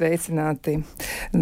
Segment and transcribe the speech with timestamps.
[0.00, 0.78] sveicināti!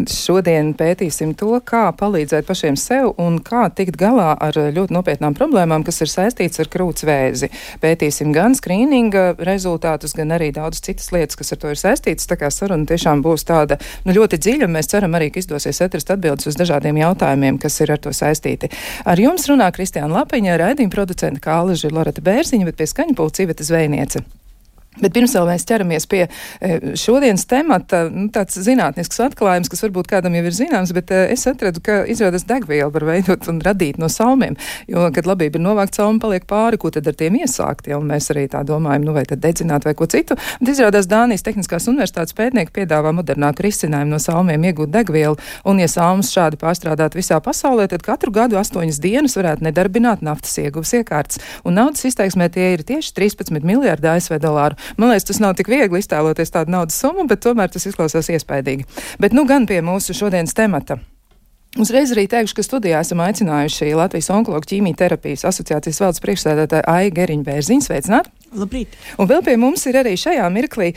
[0.09, 5.85] Šodien pētīsim to, kā palīdzēt pašiem sev un kā tikt galā ar ļoti nopietnām problēmām,
[5.87, 7.49] kas ir saistīts ar krūts vēzi.
[7.81, 12.27] Pētīsim gan skrīninga rezultātus, gan arī daudz citas lietas, kas ar to ir saistītas.
[12.29, 16.11] Tā kā saruna tiešām būs tāda nu, ļoti dziļa, mēs ceram arī, ka izdosies atrast
[16.13, 18.71] atbildes uz dažādiem jautājumiem, kas ir ar to saistīti.
[19.07, 23.65] Ar jums runā Kristiāna Lapiņa, raidījuma producenta Kāleži Loreta Bērziņa, bet pie skaņa pulca Iveta
[23.65, 24.25] Zvejniece.
[25.03, 30.35] Bet pirms mēs ķeramies pie e, šodienas temata, nu, tāds zinātnisks atklājums, kas varbūt kādam
[30.37, 34.09] jau ir zināms, bet e, es atradu, ka izrādās degvielu var veidot un radīt no
[34.11, 34.57] salmiem,
[34.89, 38.29] jo, kad labība ir novākt salmu, paliek pāri, ko tad ar tiem iesākt, ja mēs
[38.33, 40.37] arī tā domājam, nu vai tad dedzināt vai ko citu.
[40.59, 45.37] Bet izrādās Dānijas Tehniskās universitātes pētnieki piedāvā modernāku risinājumu no salmiem iegūt degvielu,
[45.69, 50.57] un ja salmas šādi pārstrādāt visā pasaulē, tad katru gadu astoņas dienas varētu nedarbināt naftas
[50.61, 54.77] ieguvas iekārtas, un naudas izteiksmē tie ir tieši 13 miljārdi ASV dolāru.
[54.97, 58.87] Man liekas, tas nav tik viegli iztēloties tādu naudas summu, bet tomēr tas izklausās iespaidīgi.
[59.21, 60.99] Bet nu gan pie mūsu šodienas temata.
[61.77, 67.45] Uzreiz arī teikšu, ka studijā esam aicinājuši Latvijas onkoloģu ķīmijterapijas asociācijas valdes priekšsēdētāju Aiju Geriņu
[67.45, 67.85] Bērziņu.
[67.85, 68.31] Sveicināt!
[68.57, 68.97] Labrīt!
[69.21, 70.95] Un vēl pie mums ir arī šajā mirklī,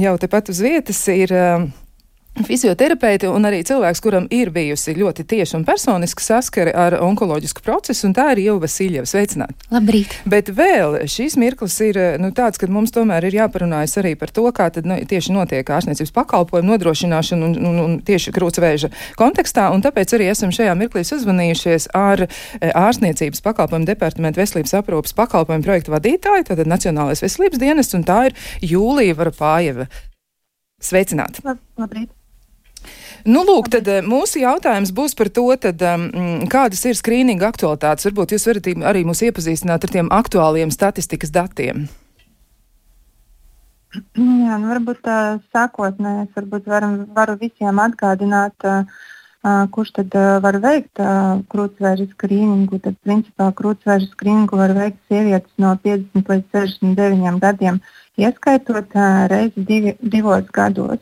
[0.00, 1.34] jau tepat uz vietas, ir.
[1.36, 1.83] Uh,
[2.34, 8.08] Fizioterapeiti un arī cilvēks, kuram ir bijusi ļoti tieša un personiska saskare ar onkoloģisku procesu,
[8.08, 9.06] un tā ir Ilva Siļeva.
[9.06, 9.54] Sveicināti!
[9.70, 10.16] Labrīt!
[10.26, 14.48] Bet vēl šīs mirklis ir nu, tāds, ka mums tomēr ir jāparunājas arī par to,
[14.56, 18.90] kā tad nu, tieši notiek ārstniecības pakalpojumu nodrošināšana un, un, un tieši krūtsvēža
[19.20, 22.30] kontekstā, un tāpēc arī esam šajā mirklī sazvanījušies ar e,
[22.72, 28.36] ārstniecības pakalpojumu departamentu veselības aprūpas pakalpojumu projektu vadītāju, tātad Nacionālais veselības dienests, un tā ir
[28.74, 29.86] Jūlija Varapājeva.
[30.82, 31.46] Sveicināti!
[31.78, 32.10] Labrīt!
[33.24, 38.04] Nu, lūk, tad eh, mūsu jautājums būs par to, tad, um, kādas ir skrīninga aktualitātes.
[38.10, 41.86] Varbūt jūs varat arī mūs iepazīstināt ar tiem aktuāliem statistikas datiem.
[43.94, 45.16] Jā, nu varbūt tā
[45.54, 52.10] sākotnēji es varbūt varam, varu visiem atgādināt, uh, kurš tad uh, var veikt uh, krūtsvēža
[52.10, 52.82] skrīningu.
[52.84, 57.80] Tad, principā, krūtsvēža skrīningu var veikt sievietes no 50 līdz 69 gadiem,
[58.20, 61.00] ieskaitot uh, reizi divi, divos gados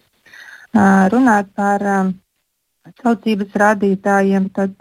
[1.12, 1.80] runāt par
[3.02, 4.74] saucības rādītājiem, tad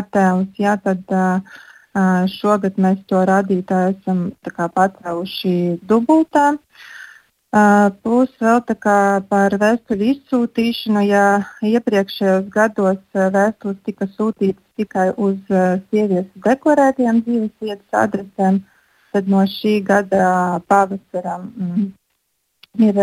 [0.00, 1.60] attēlus, jā, tad uh,
[1.92, 5.54] Šogad mēs to rādītāju esam pacēluši
[5.84, 6.56] dubultā.
[7.52, 8.60] Plus vēl
[9.28, 11.24] par vēstuļu izsūtīšanu, ja
[11.60, 18.62] iepriekšējos gados vēstules tika sūtītas tikai uz sievietes deklarētajām dzīves vietas adresēm,
[19.12, 21.92] tad no šī gada pavasara mm,
[22.88, 23.02] ir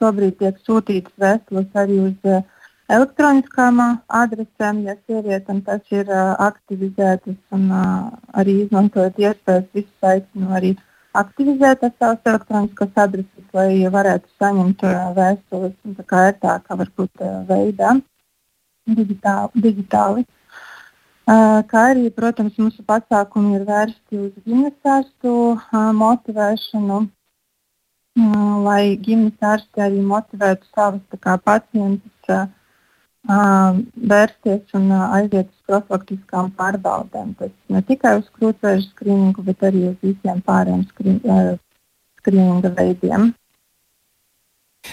[0.00, 2.42] šobrīd tiek sūtītas vēstules arī uz
[2.92, 10.52] elektroniskām adresēm, ja sievietēm tas ir uh, aktivizētas un uh, arī izmantojot iespējas, visus aicinu
[10.54, 10.76] arī
[11.16, 17.96] aktivizēt savas elektroniskās adreses, lai varētu saņemt uh, vēstules ērtākā varbūt uh, veidā,
[18.86, 19.62] digitāli.
[19.66, 20.26] digitāli.
[21.26, 28.94] Uh, kā arī, protams, mūsu pasākumi ir vērsti uz ģimenes ārstu uh, motivēšanu, uh, lai
[29.02, 32.36] ģimenes ārsti arī motivētu savus pacientus
[33.26, 37.34] vērsties un aiziet uz profilaktiskām pārbaudēm.
[37.38, 40.84] Tas ne tikai uz krūtsvēža skrīningu, bet arī uz visiem pārējiem
[42.20, 43.32] skrīninga veidiem.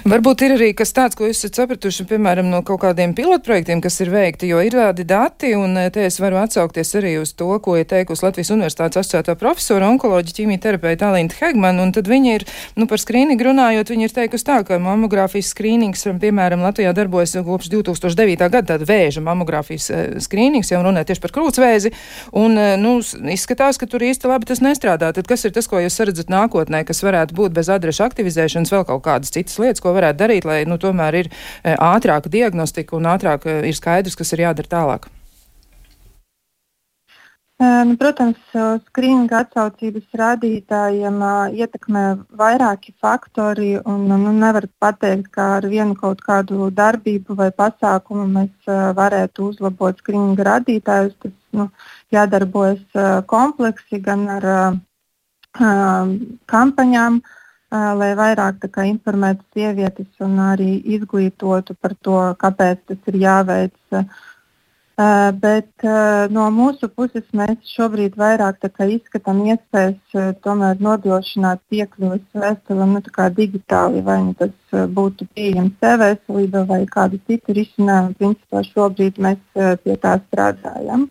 [0.03, 4.09] Varbūt ir arī kas tāds, ko esat sapratuši, piemēram, no kaut kādiem pilotprojektiem, kas ir
[4.11, 7.77] veikti, jo ir tādi dati, un eh, te es varu atsaukties arī uz to, ko
[7.79, 12.45] ir teikusi Latvijas Universitātes asociētā profesora, onkoloģa ķīmijterapeita Alīna Hegman, un tad viņa ir,
[12.75, 17.71] nu, par skrīningu runājot, viņa ir teikusi tā, ka mamogrāfijas skrīnings, piemēram, Latvijā darbojas kopš
[17.71, 18.49] 2009.
[18.49, 21.93] gada, tāda vēža mamogrāfijas eh, skrīnings, jau runāja tieši par krūtsvēzi,
[22.43, 22.97] un, eh, nu,
[23.31, 25.13] izskatās, ka tur īsti labi tas nestrādā.
[25.15, 28.87] Tad kas ir tas, ko jūs redzat nākotnē, kas varētu būt bez adrešu aktivizēšanas vēl
[28.89, 29.82] kaut kādas citas lietas?
[29.83, 34.17] Ko varētu darīt, lai nu, tomēr ir e, ātrāka diagnostika un ātrāk e, ir skaidrs,
[34.19, 35.11] kas ir jādara tālāk?
[37.63, 38.39] Nu, protams,
[38.89, 41.19] skrīninga atsaucības rādītājiem
[41.55, 42.01] ietekmē
[42.39, 43.75] vairāki faktori.
[43.87, 50.01] Un, nu, nevar pateikt, ka ar vienu kaut kādu darbību vai pasākumu mēs varētu uzlabot
[50.01, 51.15] skrīninga rādītājus.
[51.23, 51.69] Tas nu,
[52.11, 52.99] jādarbojas
[53.31, 54.49] kompleksi gan ar
[56.49, 57.42] kampaņām, uh,
[57.73, 64.05] lai vairāk kā, informētu sievietes un arī izglītotu par to, kāpēc tas ir jāveic.
[65.41, 65.85] Bet
[66.29, 68.59] no mūsu puses mēs šobrīd vairāk
[68.93, 73.01] izskatām iespējas tomēr nodrošināt piekļuves vēsturam nu,
[73.39, 74.53] digitāli, vai nu tas
[74.99, 78.13] būtu pieejams e-veselība vai kādu citu risinājumu.
[78.21, 79.41] Principā šobrīd mēs
[79.81, 81.09] pie tā strādājam.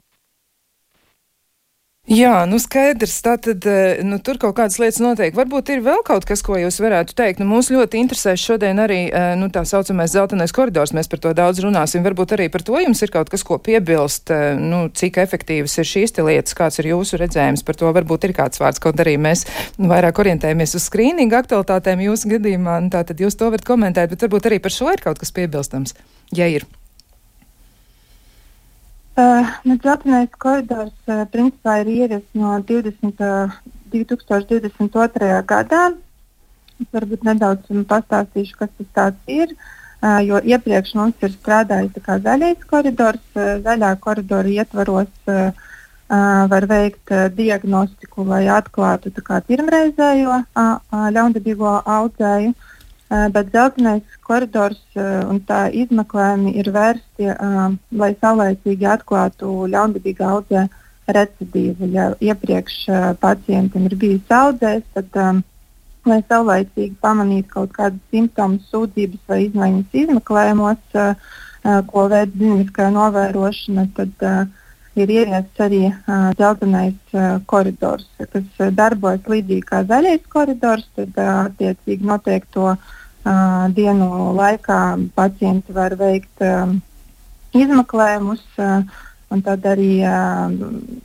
[2.11, 3.15] Jā, nu skaidrs.
[3.23, 5.37] Tātad eh, nu, tur kaut kādas lietas notiek.
[5.39, 7.39] Varbūt ir vēl kaut kas, ko jūs varētu teikt.
[7.39, 10.91] Nu, mūs ļoti interesē šodien arī eh, nu, tā saucamais zeltainais koridors.
[10.99, 12.03] Mēs par to daudz runāsim.
[12.03, 14.35] Varbūt arī par to jums ir kaut kas, ko piebilst.
[14.35, 17.95] Eh, nu, cik efektīvas ir šīs lietas, kāds ir jūsu redzējums par to.
[17.95, 19.47] Varbūt ir kāds vārds, kaut arī mēs
[19.79, 22.81] nu, vairāk orientējamies uz skrīningu aktualitātēm jūsu gadījumā.
[22.83, 25.95] Nu, tātad jūs to varat komentēt, bet varbūt arī par šo ir kaut kas piebilstams,
[26.35, 26.67] ja ir.
[29.15, 33.53] Uh, nu, Dzeltenais koridors uh, principā ir ierasts no 20, uh,
[33.93, 35.29] 2022.
[35.45, 35.83] gadā.
[36.81, 39.53] Es varbūt nedaudz pastāstīšu, kas tas ir.
[40.01, 43.29] Uh, jo iepriekš mums ir strādājis zaļais koridors.
[43.37, 45.53] Uh, zaļā koridora ietvaros uh,
[46.49, 49.13] var veikt diagnostiku, lai atklātu
[49.49, 52.51] pirmreizējo ļaundabīgo audzēju.
[52.53, 52.72] Uh,
[53.13, 57.29] bet dzeltenais koridors un tā izmeklējumi ir vērsti,
[58.01, 60.67] lai saulēcīgi atklātu ļaundabīgu audzē
[61.13, 61.91] recidīvu.
[61.93, 62.87] Ja iepriekš
[63.21, 65.43] pacientam ir bijis audzējs, tad,
[66.09, 70.99] lai saulēcīgi pamanītu kaut kādas simptomas, sūdzības vai izmaiņas izmeklējumos,
[71.93, 74.27] ko veids zinātniskā novērošana, tad
[74.99, 75.85] ir ieviests arī
[76.39, 80.89] dzeltenais koridors, kas darbojas līdzīgi kā zaļais koridors.
[80.97, 82.91] Tad attiecīgi noteikto uh,
[83.23, 84.77] Uh, dienu laikā
[85.15, 86.73] pacienti var veikt uh,
[87.55, 88.83] izmeklējumus, uh,
[89.31, 90.51] un tad arī, ja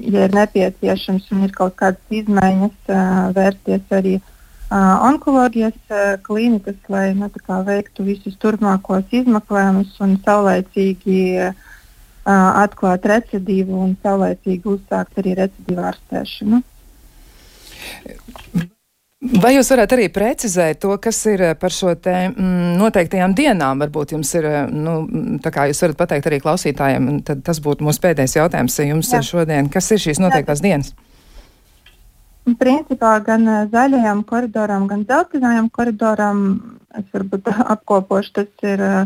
[0.02, 2.90] ir nepieciešams un ir kaut kādas izmaiņas,
[3.38, 4.18] vērsties arī
[4.68, 7.30] onkoloģijas klīnikas, lai nu,
[7.70, 11.22] veiktu visus turpmākos izmeklējumus un saulēcīgi
[12.28, 16.64] atklāt recidīvu un saulēcīgi uzsākt arī recidīvu ārstēšanu.
[19.28, 23.82] Vai jūs varētu arī precizēt to, kas ir eh, par šo te mm, noteiktajām dienām?
[23.84, 24.94] Varbūt jums ir, eh, nu,
[25.44, 29.22] tā kā jūs varat pateikt arī klausītājiem, tad tas būtu mūsu pēdējais jautājums jums Jā.
[29.26, 29.72] šodien.
[29.74, 30.70] Kas ir šīs noteiktās Jā.
[30.70, 30.94] dienas?
[32.62, 36.44] Principā gan eh, zaļajam koridoram, gan dzeltenajam koridoram
[36.96, 39.00] es varbūt apkopošu, tas ir uh,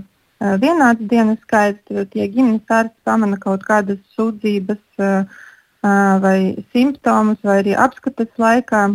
[0.61, 1.81] vienāds dienas skaits.
[2.13, 5.39] Tie ģimenes ārsti pamana kaut kādas sūdzības uh,
[6.21, 6.37] vai
[6.75, 8.85] simptomus, vai arī apskates laikā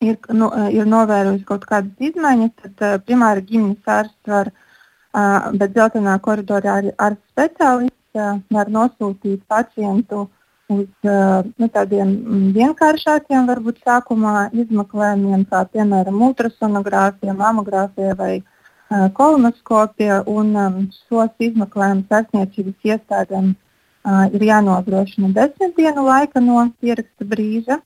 [0.00, 5.74] ir, nu, ir novērojis kaut kādas izmaiņas, tad uh, primāri ģimenes ārsts var, uh, bet
[5.76, 10.26] dzeltenā koridorā arī ārsts speciālists uh, var nosūtīt pacientu
[10.70, 12.14] uz uh, nu, tādiem
[12.56, 20.22] vienkāršākiem, varbūt sākumā izmeklējumiem, kā piemēram ultrasonogrāfija, mamogrāfija vai uh, kolonoskopija.
[20.30, 20.78] Un, um,
[21.10, 27.80] šos izmeklējumus sasniedzības iestādēm uh, ir jānodrošina desmit dienu laika no pieraksta brīža.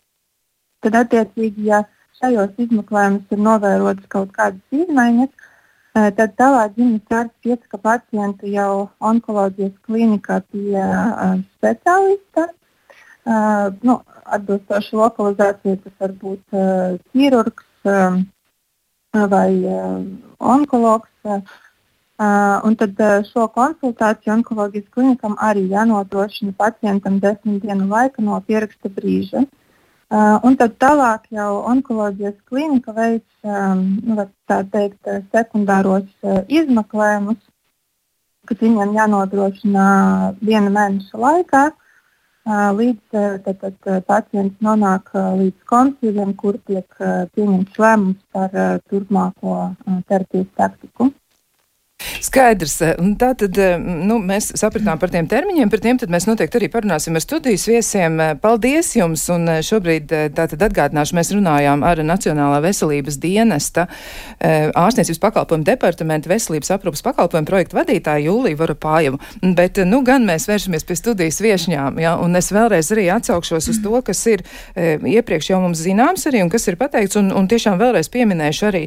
[0.84, 1.80] Tad, attiecīgi, ja
[2.20, 5.32] šajos izmeklējumos ir novērotas kaut kādas izmaiņas,
[6.18, 10.86] tad tālāk ģimenes ārsts iesaka pacientu jau onkoloģijas klinikā pie
[11.56, 12.48] speciālista.
[13.88, 14.00] Nu,
[14.36, 16.58] atbilstoši lokalizācijai tas var būt
[17.12, 17.92] ķirurgs
[19.36, 19.50] vai
[20.54, 21.12] onkologs.
[22.14, 28.38] Uh, un tad uh, šo konsultāciju onkoloģijas klinikam arī jānodrošina pacientam desmit dienu laika no
[28.46, 29.42] pieraksta brīža.
[29.42, 29.63] Uh,
[30.10, 35.00] un tad tālāk jau onkoloģijas klinika veids um, nu, teikt,
[35.32, 37.40] sekundāros uh, izmeklējumus,
[38.44, 39.86] kas viņiem jānodrošina
[40.44, 41.64] viena mēneša laikā,
[42.76, 46.84] līdz tad, tad pacients nonāk līdz koncīliem, kur tiek
[47.32, 48.52] pieņemts lēmums par
[48.90, 49.54] turpmāko
[50.10, 51.08] terapijas taktiku.
[52.24, 52.78] Skaidrs.
[53.20, 57.24] Tā tad nu, mēs sapratām par tiem termiņiem, par tiem mēs noteikti arī parunāsim ar
[57.24, 58.20] studijas viesiem.
[58.42, 59.26] Paldies jums!
[59.34, 63.86] Un šobrīd tātad atgādināšu, mēs runājām ar Nacionālā veselības dienesta
[64.40, 69.20] ārstniecības pakalpojumu departamenta veselības aprūpas pakalpojumu projektu vadītāju Jūliju Varapājevu.
[69.56, 73.80] Bet, nu, gan mēs vēršamies pie studijas viešņām, ja, un es vēlreiz arī atsaukšos uz
[73.84, 74.44] to, kas ir
[74.76, 78.84] iepriekš jau mums zināms arī un kas ir pateikts, un, un tiešām vēlreiz pieminēšu arī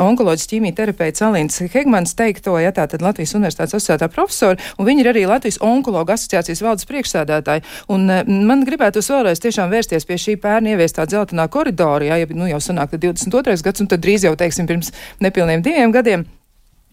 [0.00, 0.90] onkoloģis ķīmija
[1.30, 6.16] Alīns Hegmans teikto, ja tātad Latvijas Universitātes asociētā profesora, un viņi ir arī Latvijas onkologa
[6.16, 7.64] asociācijas valdes priekšsēdētāji.
[7.94, 12.28] Un eh, man gribētu vēlreiz tiešām vērsties pie šī pērna ieviestā dzeltenā koridora, ja, ja
[12.34, 13.60] nu jau sanāk 22.
[13.64, 16.28] gads, un tad drīz jau, teiksim, pirms nepilniem diviem gadiem.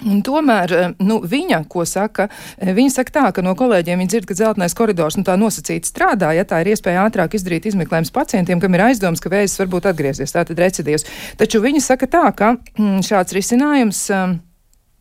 [0.05, 2.27] Un tomēr eh, nu, viņa, ko saka,
[2.61, 5.89] eh, viņa saka tā, ka no kolēģiem viņa dzird, ka dzeltenais koridors nu, tā nosacīti
[5.89, 9.89] strādā, ja tā ir iespēja ātrāk izdarīt izmeklējums pacientiem, kam ir aizdoms, ka vēzis varbūt
[9.89, 11.07] atgriezies, tātad recidīvs.
[11.41, 14.03] Taču viņa saka tā, ka mm, šāds risinājums.
[14.13, 14.37] Um,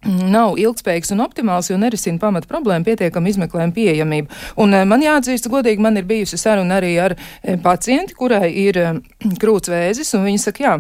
[0.07, 4.43] nav ilgspējīgs un optimāls, jo nerisina pamata problēmu pietiekami izmeklējumu pieejamību.
[4.63, 8.83] Un eh, man jāatzīst, godīgi, man ir bijusi saruna arī ar eh, pacienti, kurai ir
[8.83, 9.01] eh,
[9.43, 10.77] krūts vēzis, un viņi saka, jā.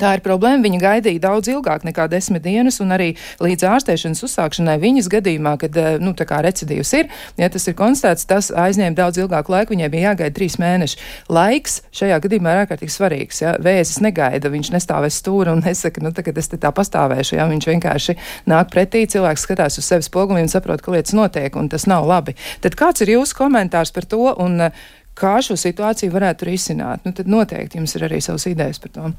[0.00, 0.62] Tā ir problēma.
[0.64, 3.10] Viņa gaidīja daudz ilgāk nekā desmit dienas, un arī
[3.42, 8.96] līdz ārstēšanas uzsākšanai viņas gadījumā, kad nu, recidīvs ir, ja tas ir konstatēts, tas aizņēma
[8.96, 9.74] daudz ilgāku laiku.
[9.74, 11.00] Viņai bija jāgaida trīs mēneši.
[11.32, 13.42] Laiks šajā gadījumā ir ārkārtīgi svarīgs.
[13.44, 13.56] Ja?
[13.62, 17.36] Vēzis negaida, viņš nestāvēs stūri un nesaka, nu, tagad es te tā pastāvēšu.
[17.40, 17.48] Ja?
[17.50, 18.16] Viņš vienkārši
[18.50, 22.08] nāk pretī, cilvēks skatās uz sevis spoguli un saprot, ka lietas notiek, un tas nav
[22.08, 22.36] labi.
[22.64, 24.32] Tad kāds ir jūsu komentārs par to?
[24.40, 24.70] Un,
[25.12, 27.04] Kā šo situāciju varētu risināt?
[27.04, 29.10] Nu, tad noteikti jums ir arī savas idejas par to.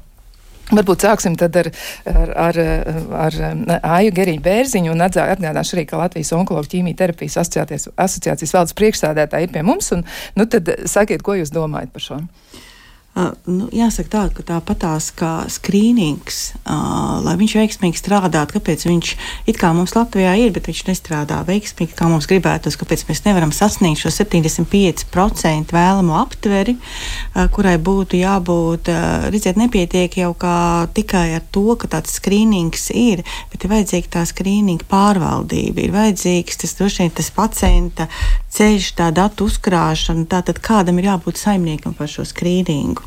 [0.72, 1.68] Varbūt sāksim tad ar,
[2.08, 2.58] ar, ar,
[3.20, 3.38] ar
[3.98, 9.48] Āju Geriju Bērziņu un atgādāšu arī, ka Latvijas onkoloģu ķīmija terapijas asociācijas, asociācijas valdes priekšsādētāji
[9.48, 9.92] ir pie mums.
[9.96, 10.06] Un,
[10.38, 12.22] nu, tad sakiet, ko jūs domājat par šo?
[12.24, 12.62] Uh,
[13.14, 19.12] nu, jāsaka tā, ka tāpatās kā skrīnings, uh, lai viņš veiksmīgi strādātu, kāpēc viņš
[19.50, 23.54] it kā mums Latvijā ir, bet viņš nestrādā veiksmīgi, kā mums gribētos, kāpēc mēs nevaram
[23.54, 30.58] sasniegt šo 75% vēlamo aptveri, uh, kurai būtu jābūt, uh, redziet, nepietiek jau kā
[30.96, 33.22] tikai ar to, ka tāds skrīnings ir,
[33.54, 38.10] bet ir vajadzīga tā skrīninga pārvaldība, ir vajadzīgs tas droši vien tas pacienta
[38.54, 43.03] ceļš, tā datu uzkrāšana, tātad kādam ir jābūt saimniekam par šo skrīningu.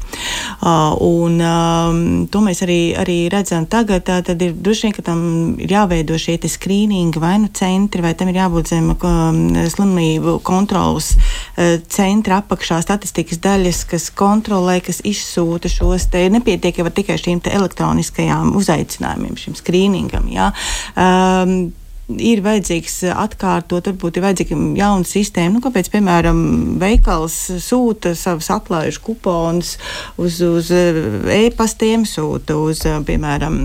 [0.57, 4.07] Uh, un um, to mēs arī, arī redzam tagad.
[4.07, 5.21] Tad ir droši vien, ka tam
[5.61, 11.13] ir jāveido šie skrīningi vai nu centri, vai tam ir jābūt zem um, slimību kontrolas
[11.13, 16.25] uh, centra apakšā statistikas daļas, kas kontrolē, kas izsūta šos te.
[16.33, 20.31] Nepietiek jau tikai šīm elektroniskajām uzaicinājumiem, šim skrīningam.
[20.33, 20.51] Ja?
[20.97, 21.69] Um,
[22.07, 25.57] ir vajadzīgs atkārtot, varbūt ir vajadzīga jauna sistēma.
[25.57, 26.39] Nu, kāpēc, piemēram,
[26.79, 29.73] veikals sūta savus atlaižu kuponus
[30.15, 33.57] uz, uz e-pastiem, sūta uz, piemēram,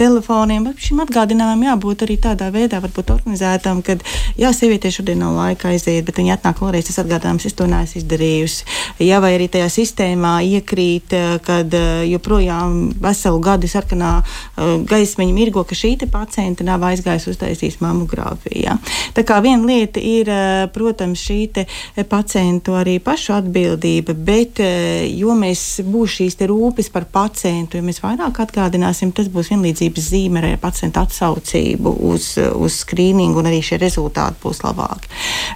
[0.00, 0.68] telefoniem.
[0.76, 4.04] Šim atgādinājumam jābūt arī tādā veidā, varbūt organizētam, kad,
[4.36, 8.02] jā, sievietē šodien nav laika aiziet, bet viņa atnāk vēlreiz tas atgādinājums, es to neesmu
[8.02, 8.68] izdarījusi.
[9.06, 11.16] Jā, vai arī tajā sistēmā iekrīt,
[11.46, 11.72] kad
[12.08, 14.12] joprojām veselu gadu sarkanā
[14.58, 18.62] gaismiņa mirgo, ka šī pacienta nav aizgājusi uztaisīt veiks mammogrāfiju.
[18.62, 18.76] Ja.
[19.14, 25.08] Tā kā viena lieta ir, eh, protams, šī eh, pacientu arī pašu atbildība, bet eh,
[25.16, 30.42] jo mēs būs šīs rūpes par pacientu, jo mēs vairāk atgādināsim, tas būs vienlīdzības zīme
[30.42, 35.08] ar pacientu atsaucību uz, uz skrīningu un arī šie rezultāti būs labāki.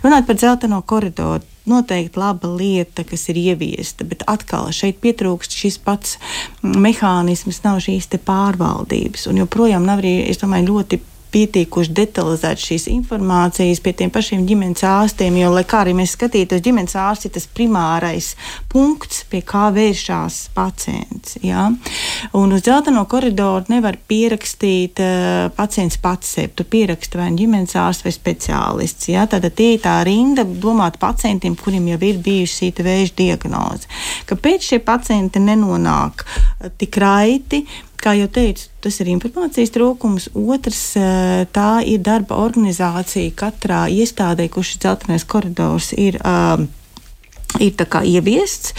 [0.03, 5.79] Runāt par dzelteno koridoru noteikti laba lieta, kas ir ieviesta, bet atkal šeit pietrūkst šis
[5.83, 6.17] pats
[6.63, 9.29] mehānisms, nav šīs pārvaldības.
[9.31, 11.01] Un joprojām nav arī, es domāju, ļoti
[11.33, 16.63] pietiekuši detalizēti šīs informācijas pie tiem pašiem ģimenes ārstiem, jo, lai kā arī mēs skatītos,
[16.65, 18.33] ģimenes ārsts ir tas primārais
[18.73, 21.39] punkts, pie kā vēršās pacients.
[21.45, 21.69] Ja?
[22.39, 26.53] Un uz dzelteno koridoru nevar pierakstīt uh, pacients pats sev.
[26.57, 29.09] Tu pieraksti vai nu ģimenes ārsts vai speciālists.
[29.13, 29.27] Ja?
[29.31, 33.89] Tātad tie ir tā rinda domāt pacientiem, kuriem jau ir bijusi šī vēža diagnoze.
[34.29, 37.65] Kāpēc šie pacienti nenonāk uh, tik raiti?
[38.03, 40.25] Kā jau teicu, tas ir informācijas trūkums.
[40.35, 46.19] Otrs, eh, tā ir darba organizācija katrā iestādē, kur šis dzeltenais koridors ir.
[46.19, 46.67] Uh,
[47.61, 48.73] ir ieviests.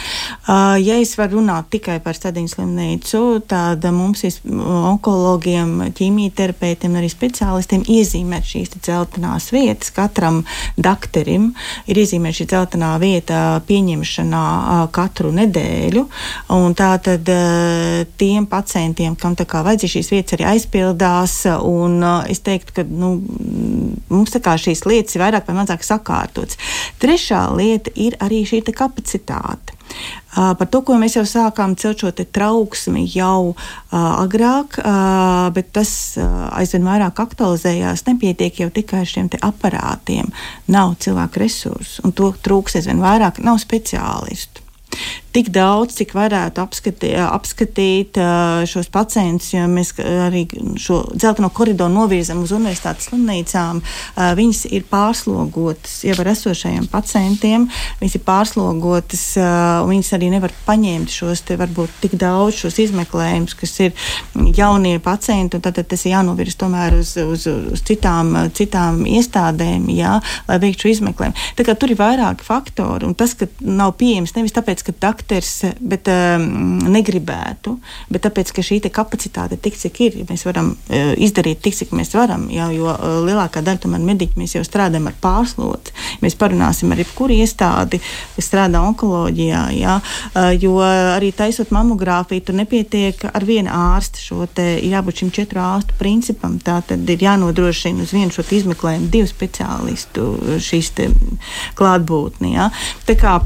[0.47, 7.85] Ja es varu runāt tikai par stadiņu slimnīcu, tad mums ir onkologiem, ķīmijterapeitiem, arī speciālistiem
[7.87, 9.93] iezīmēt šīs dzeltenās vietas.
[9.93, 10.41] Katram
[10.77, 11.51] doktoram
[11.87, 14.43] ir iezīmēta šī dzeltenā vieta pieņemšanā
[14.95, 16.05] katru nedēļu.
[16.79, 21.37] Tā tad uh, tiem pacientiem, kam tā kā vajadzīgi šīs vietas arī aizpildās,
[21.67, 22.01] un
[22.31, 23.15] es teiktu, ka nu,
[24.09, 26.59] mums šīs lietas ir vairāk vai mazāk sakārtotas.
[27.01, 29.75] Trešā lieta ir arī šī kapacitāte.
[30.33, 35.73] Uh, par to, ko mēs jau sākām celt šo trauksmi jau uh, agrāk, uh, bet
[35.75, 35.91] tas
[36.55, 38.07] aizvien vairāk aktualizējās.
[38.07, 40.31] Nepietiek jau tikai ar šiem aparātiem.
[40.71, 43.43] Nav cilvēku resursu, un to trūks aizvien vairāk.
[43.43, 44.63] Nav speciālistu
[45.33, 48.19] tik daudz, cik varētu apskatīt, apskatīt
[48.69, 50.45] šos pacientus, jo mēs arī
[50.79, 53.81] šo dzelteno koridoru novirzam uz universitātes slimnīcām.
[54.37, 57.65] Viņas ir pārslogotas jau ar esošajiem pacientiem,
[58.01, 63.57] viņas ir pārslogotas, un viņas arī nevar paņemt šos te varbūt tik daudz šos izmeklējumus,
[63.57, 63.93] kas ir
[64.57, 69.89] jaunie pacienti, un tad, tad tas ir jānovirz tomēr uz, uz, uz citām, citām iestādēm,
[69.97, 71.49] jā, lai veiktu šo izmeklējumu.
[71.57, 75.63] Tā kā tur ir vairāki faktori, un tas, ka nav pieejams nevis tāpēc, ka doktors
[75.79, 77.77] bet, um, negribētu,
[78.11, 82.13] bet tāpēc, ka šī kapacitāte tik, cik ir, mēs varam uh, izdarīt tik, cik mēs
[82.13, 85.93] varam, jā, jo uh, lielākā daļa tomēr mediķi mēs jau strādājam ar pārslodzi.
[86.21, 88.01] Mēs parunāsim ar jebkuru iestādi,
[88.35, 94.47] kas strādā onkoloģijā, jā, uh, jo arī taisot mamogrāfiju, tur nepietiek ar vienu ārstu šo
[94.53, 96.59] te jābūt šim četru ārstu principam.
[96.63, 100.93] Tā tad ir jānodrošina uz vienu šo izmeklējumu divu speciālistu šīs
[101.79, 102.55] klātbūtni.
[102.57, 102.69] Jā.
[103.07, 103.39] Tā kā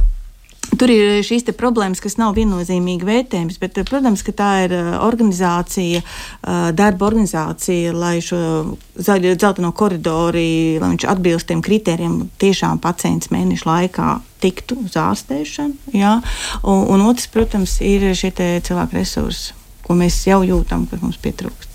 [0.75, 6.01] Tur ir šīs problēmas, kas nav viennozīmīgi vērtējums, bet, protams, ka tā ir uh, organizācija,
[6.77, 8.39] darba organizācija, lai šo
[8.97, 10.41] dzelteno koridoru,
[10.81, 14.09] lai viņš atbilst tiem kritērijiem, tiešām pacients mēnešu laikā
[14.43, 15.95] tiktu uz ārstēšanu.
[15.97, 16.17] Ja?
[16.63, 19.55] Un, un otrs, protams, ir šie cilvēku resursi,
[19.88, 21.66] ko mēs jau jūtam, ka mums pietrūkst.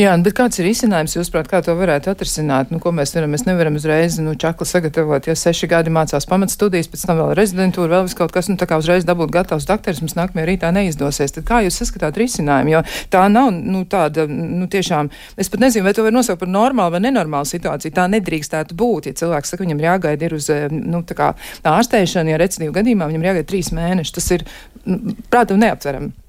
[0.00, 2.72] Jā, bet kāds ir izcinājums, jūs prāt, kā to varētu atrisināt?
[2.72, 3.32] Nu, ko mēs varam?
[3.34, 7.90] Mēs nevaram uzreiz, nu, čakli sagatavot, ja seši gadi mācās pamatstudijas, pēc tam vēl rezidentūra,
[7.94, 11.34] vēl vis kaut kas, nu, tā kā uzreiz dabūt gatavs dakteris, mums nākamajā rītā neizdosies.
[11.36, 12.74] Tad kā jūs saskatāt risinājumu?
[12.76, 15.10] Jo tā nav, nu, tāda, nu, tiešām,
[15.40, 17.94] es pat nezinu, vai to var nosaukt par normālu vai nenormālu situāciju.
[17.96, 19.10] Tā nedrīkstētu būt.
[19.10, 21.32] Ja cilvēks saka, viņam jāgaida ir uz, eh, nu, tā kā
[21.76, 24.46] ārstēšana, ja recidīvu gadījumā viņam jāgaida trīs mēneši, tas ir,
[24.84, 26.25] nu, prātam, neaptverami.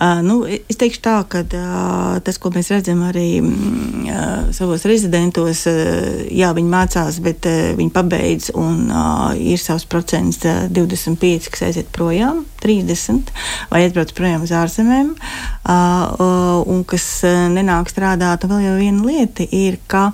[0.00, 1.42] Nu, es teikšu tā, ka
[2.24, 5.66] tas, ko mēs redzam arī uh, savos rezidentos,
[6.32, 7.44] jā, viņi mācās, bet
[7.76, 8.88] viņi pabeidz un
[9.36, 13.28] ir savs procents uh, 25, kas aiziet projām, 30
[13.68, 15.12] vai aizbrauc projām uz ārzemēm,
[15.68, 17.06] un kas
[17.52, 18.44] nenāk strādāt.
[18.44, 20.10] Un vēl jau viena lieta ir, ka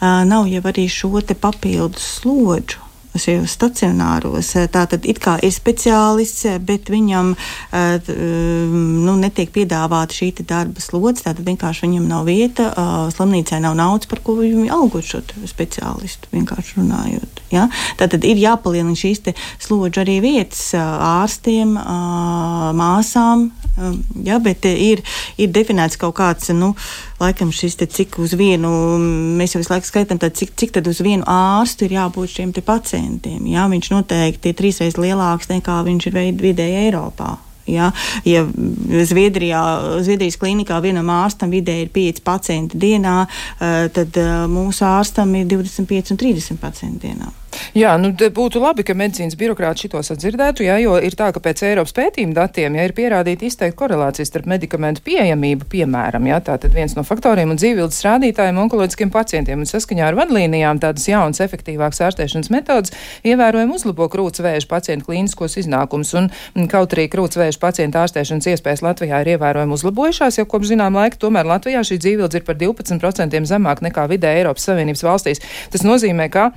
[0.00, 4.54] nav jau arī šo papildus slodžu šajos stacionāros.
[4.56, 7.34] Eh, tā tad it kā ir speciālists, eh, bet viņam
[7.72, 8.10] eh,
[8.70, 11.24] nu, netiek piedāvāta šī darba slodze.
[11.26, 12.70] Tātad vienkārši viņam nav vieta,
[13.14, 16.30] slimnīcai nav naudas, par ko viņu algot šo speciālistu.
[16.32, 17.42] Vienkārši runājot.
[17.50, 17.68] Ja?
[17.98, 19.22] Tātad ir jāpalielina šīs
[19.60, 21.74] slodžu arī vietas ārstiem,
[22.78, 23.50] māsām,
[24.24, 24.38] ja?
[24.38, 25.02] bet ir,
[25.36, 26.52] ir definēts kaut kāds.
[26.54, 26.74] Nu,
[27.20, 28.70] laikam šis te cik uz vienu,
[29.38, 32.54] mēs jau visu laiku skaitām, tad cik, cik tad uz vienu ārstu ir jābūt šiem
[32.64, 33.44] pacientiem.
[33.50, 37.36] Jā, viņš noteikti ir trīsreiz lielāks nekā viņš ir vidēji Eiropā.
[37.70, 37.90] Ja,
[38.24, 38.44] ja
[39.04, 39.60] Zviedrijā,
[40.02, 43.18] Zviedrijas klinikā vienam ārstam vidēji ir 5 pacienti dienā,
[43.60, 47.30] eh, tad eh, mūsu ārstam ir 25 un 30 pacienti dienā.
[47.74, 51.62] Jā, nu, būtu labi, ka medicīnas birokrāti šitos atdzirdētu, jā, jo ir tā, ka pēc
[51.68, 56.74] Eiropas pētījuma datiem, ja ir pierādīta izteikta korelācija starp medikamentu pieejamību, piemēram, jā, tā tad
[56.74, 62.02] viens no faktoriem un dzīvības rādītājiem onkoloģiskiem pacientiem, un saskaņā ar vadlīnijām tādas jaunas, efektīvākas
[62.08, 62.94] ārstēšanas metodas
[63.26, 68.82] ievērojami uzlabo krūts vēža pacientu klīniskos iznākumus, un kaut arī krūts vēža pacientu ārstēšanas iespējas
[68.86, 73.46] Latvijā ir ievērojami uzlabojušās, jau kopš zinām laika, tomēr Latvijā šī dzīvības ir par 12%
[73.50, 75.44] zemāk nekā vidē Eiropas Savienības valstīs.
[75.70, 76.50] Tas nozīmē, ka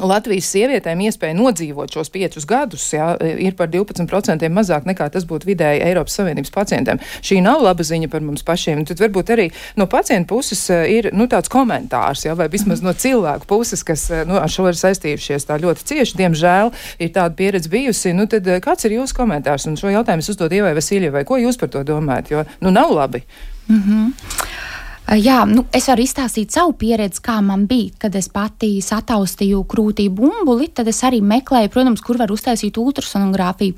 [0.00, 5.50] Latvijas sievietēm iespēja nodzīvot šos piecus gadus jā, ir par 12% mazāk nekā tas būtu
[5.50, 7.00] vidēji Eiropas Savienības pacientiem.
[7.20, 8.86] Šī nav laba ziņa par mums pašiem.
[8.88, 12.96] Tad varbūt arī no pacienta puses eh, ir nu, tāds komentārs, jā, vai vismaz no
[12.96, 16.16] cilvēku puses, kas eh, nu, ar šo ir saistījušies tā ļoti cieši.
[16.22, 18.16] Diemžēl ir tāda pieredze bijusi.
[18.16, 19.68] Nu, tad eh, kāds ir jūsu komentārs?
[19.68, 21.26] Un šo jautājumu es uzdod Ievai Vasiljevai.
[21.28, 22.32] Ko jūs par to domājat?
[22.32, 23.26] Jo nu, nav labi.
[23.68, 24.81] Mm -hmm.
[25.10, 30.06] Jā, nu, es varu izstāstīt savu pieredzi, kā man bija, kad es pati sataustīju krūtī
[30.08, 30.70] bumbuli.
[30.72, 33.74] Tad es arī meklēju, protams, kur var uztaisīt ultrasonogrāfiju.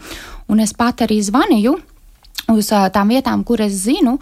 [0.52, 1.74] Un es pat arī zvanīju
[2.52, 4.18] uz uh, tām vietām, kur es zinu.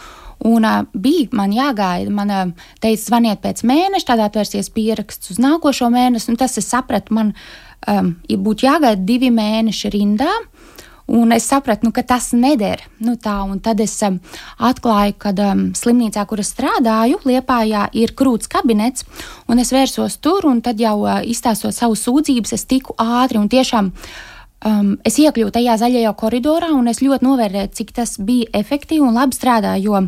[0.46, 2.14] Un uh, bija man jāgaida.
[2.14, 6.30] Man uh, teica, zvaniet pēc mēneša, tad atvērsies pieraksts uz nākošo mēnesi.
[6.32, 7.34] Un tas es sapratu, man
[7.90, 10.30] um, būtu jāgaida divi mēneši rindā.
[11.12, 12.80] Un es sapratu, nu, ka tas neder.
[13.04, 14.16] Nu, tā, tad es um,
[14.64, 19.04] atklāju, ka um, slimnīcā, kur es strādāju, Liepājā, ir krūts kabinets.
[19.52, 23.92] Es vērsos tur, un tad jau uh, izstāstot savus sūdzības, es tiku ātri un tiešām
[23.92, 29.20] um, es iekļuvu tajā zaļajā koridorā, un es ļoti novērtēju, cik tas bija efektīvi un
[29.20, 29.84] labi strādāja.
[29.84, 30.00] Jo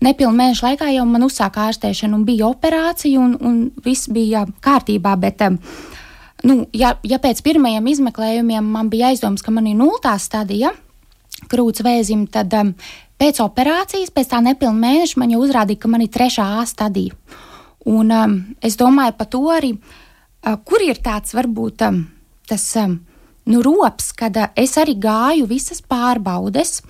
[0.00, 5.18] nepilnu mēnešu laikā jau man uzsāka ārstēšana, un bija operācija, un, un viss bija kārtībā.
[5.20, 5.60] Bet, um,
[6.46, 10.72] nu, ja, ja pēc pirmajiem izmeklējumiem man bija aizdoms, ka man ir nultā stadija
[11.50, 12.72] krūts vēzim, tad um,
[13.20, 17.16] pēc operācijas, pēc tā nepilna mēneša, man jau uzrādīja, ka man ir trešā A stadija.
[17.88, 22.02] Un um, es domāju par to arī, uh, kur ir tāds varbūt um,
[22.48, 22.98] tas um,
[23.48, 26.80] nu, rops, kad uh, es arī gāju visas pārbaudes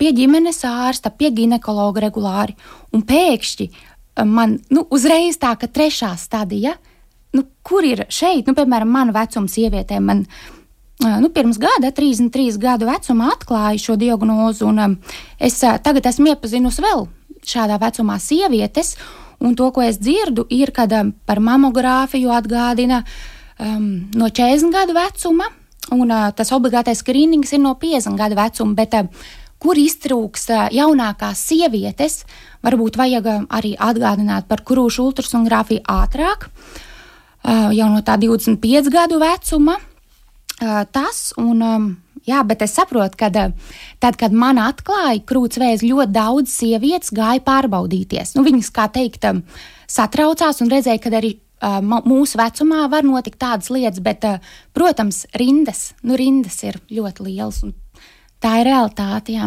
[0.00, 2.56] pie ģimenes ārsta, pie ginekologa regulāri,
[2.92, 6.93] un pēkšņi um, man nu, uzreiz tā, ka trešā stadija ir
[7.34, 10.24] nu, kur ir šeit, nu, piemēram, mana vecuma sievietē, man
[11.02, 14.98] nu, pirms gada, 33 gadu vecumā, atklāja šo diagnozi, un
[15.42, 17.06] es tagad esmu iepazinusi vēl
[17.44, 18.94] šādā vecumā sievietes,
[19.44, 20.94] un to, ko es dzirdu, ir, kad
[21.26, 23.02] par mamogrāfiju atgādina
[23.58, 25.50] um, no 40 gadu vecuma,
[25.92, 29.26] un uh, tas obligātais skrīnings ir no 50 gadu vecuma, bet uh,
[29.60, 32.22] kur iztrūks uh, jaunākās sievietes,
[32.64, 36.48] varbūt vajag arī atgādināt par krūšu ultrasonogrāfiju ātrāk.
[36.48, 36.82] Uh,
[37.44, 39.76] jau no tā 25 gadu vecuma.
[40.94, 41.60] Tas, un,
[42.24, 48.36] jā, bet es saprotu, ka tad, kad man atklāja krūtsvēzi, ļoti daudz sievietes gāja pārbaudīties.
[48.38, 49.26] Nu, viņas, kā teikt,
[49.90, 51.34] satraucās un redzēja, ka arī
[52.06, 54.24] mūsu vecumā var notikt tādas lietas, bet,
[54.76, 57.64] protams, rindas, nu, rindas ir ļoti lielas.
[58.44, 59.32] Tā ir realitāte.
[59.32, 59.46] Jā.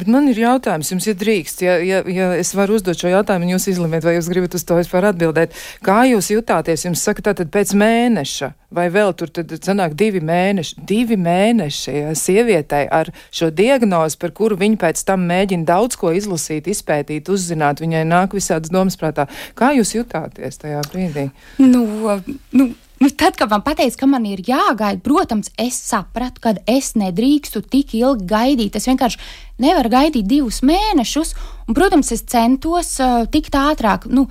[0.00, 3.44] Bet man ir jautājums, jums ir drīkst, ja, ja, ja es varu uzdot šo jautājumu,
[3.46, 5.52] un jūs izlemiet, vai jūs gribat uz to vispār atbildēt.
[5.84, 6.86] Kā jūs jutāties?
[6.86, 12.16] Jums saka, tātad pēc mēneša, vai vēl tur tad sanāk divi mēneši, divi mēneši ja,
[12.16, 17.84] sievietei ar šo diagnozi, par kuru viņa pēc tam mēģina daudz ko izlasīt, izpētīt, uzzināt,
[17.84, 19.28] viņai nāk visādas domas prātā.
[19.58, 21.28] Kā jūs jutāties tajā brīdī?
[21.60, 21.84] Nu,
[22.56, 26.92] nu Nu, tad, kad man teica, ka man ir jāgaida, protams, es sapratu, ka es
[27.00, 28.76] nedrīkstu tik ilgi gaidīt.
[28.76, 29.16] Es vienkārši
[29.64, 31.32] nevaru gaidīt divus mēnešus,
[31.64, 34.04] un, protams, es centos uh, tikt ātrāk.
[34.04, 34.28] Nu,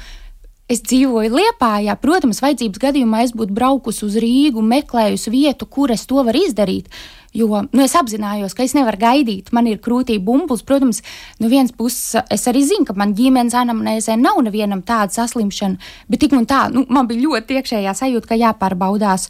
[0.69, 6.03] Es dzīvoju Liepājā, protams, vajadzības gadījumā es būtu braukusi uz Rīgu, meklējusi vietu, kur es
[6.05, 6.91] to varu izdarīt.
[7.33, 10.63] Jo nu, es apzinājos, ka es nevaru gaidīt, man ir krūtība bumbulis.
[10.65, 11.03] Protams,
[11.37, 15.77] no vienas puses es arī zinu, ka man ģimenes anamnēzē nav nevienam tāda saslimšana,
[16.09, 19.29] bet tik un tā, nu, man bija ļoti iekšējā sajūta, ka jāpārbaudās.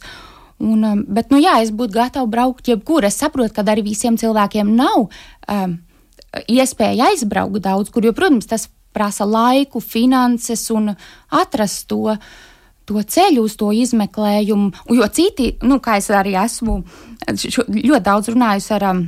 [0.60, 3.04] Un, um, bet, nu, jā, es būtu gatava braukt jebkur.
[3.08, 5.78] Es saprotu, ka arī visiem cilvēkiem nav um,
[6.48, 10.94] iespēja aizbraukt daudz, kur, jo, protams, tas prasa laiku, finanses un
[11.36, 12.16] atrast to.
[12.90, 16.80] To ceļu uz to izmeklējumu, jo citi, nu, kā es arī esmu
[17.38, 19.04] šo, ļoti daudz runājusi ar um,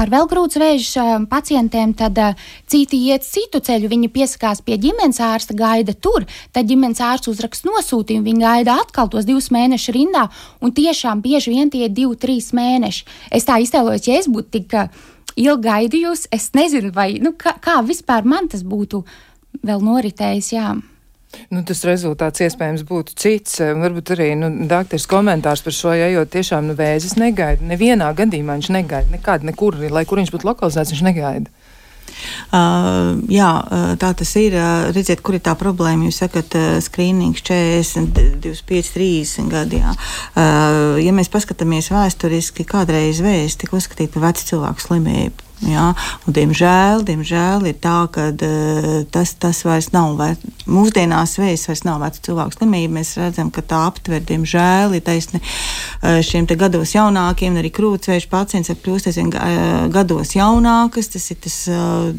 [0.00, 2.38] ar vēl grūts vēža um, pacientiem, tad uh,
[2.70, 3.90] citi iet citu ceļu.
[3.90, 9.10] Viņi piesakās pie ģimenes ārsta, gaida tur, tad ģimenes ārsts uzrakst nosūtījumu, viņi gaida atkal
[9.10, 10.28] tos divus mēnešus rindā,
[10.62, 13.08] un tiešām bieži vien tie ir divi, trīs mēneši.
[13.34, 14.76] Es tā iztēlojos, ja es būtu tik.
[14.84, 15.08] Uh,
[15.40, 16.28] ilgi gaidījusi.
[16.34, 19.02] Es nezinu, vai, nu, kā, kā vispār man tas būtu
[19.66, 20.52] vēl noritējis.
[20.56, 20.74] Jā.
[21.50, 23.60] Nu, tas rezultāts iespējams būtu cits.
[23.60, 27.66] Varbūt arī nu, doktoris komentārs par šo, ja, jo tiešām nu, vēzis negaida.
[27.66, 29.10] Nevienā gadījumā viņš negaida.
[29.14, 31.50] Nekād, nekur, lai kur viņš būtu lokalizēts, viņš negaida.
[32.50, 33.48] Uh, jā,
[34.00, 34.56] tā tas ir.
[34.94, 36.08] Redziet, kur ir tā problēma.
[36.08, 38.10] Jūs sakat, uh, skrīnings 40,
[38.42, 39.82] 25, 30 gadi.
[39.84, 39.94] Jā.
[40.34, 45.49] Uh, ja mēs paskatāmies vēsturiski, kādreiz vēsts tika uzskatīta par vecu cilvēku slimību.
[45.66, 45.90] Ja?
[46.24, 50.14] Un, diemžēl, diemžēl ir tā, ka uh, tas, tas vairs nav.
[50.20, 50.30] Vai,
[50.70, 52.94] mūsdienās vējs vairs nav vecs cilvēku slimība.
[52.96, 58.72] Mēs redzam, ka tā aptver, diemžēl, ir taisni uh, šiem gados jaunākiem, arī krūtsvēju pacients
[58.72, 61.12] ir kļūst aizvien uh, gados jaunākas.
[61.12, 61.58] Tas ir tas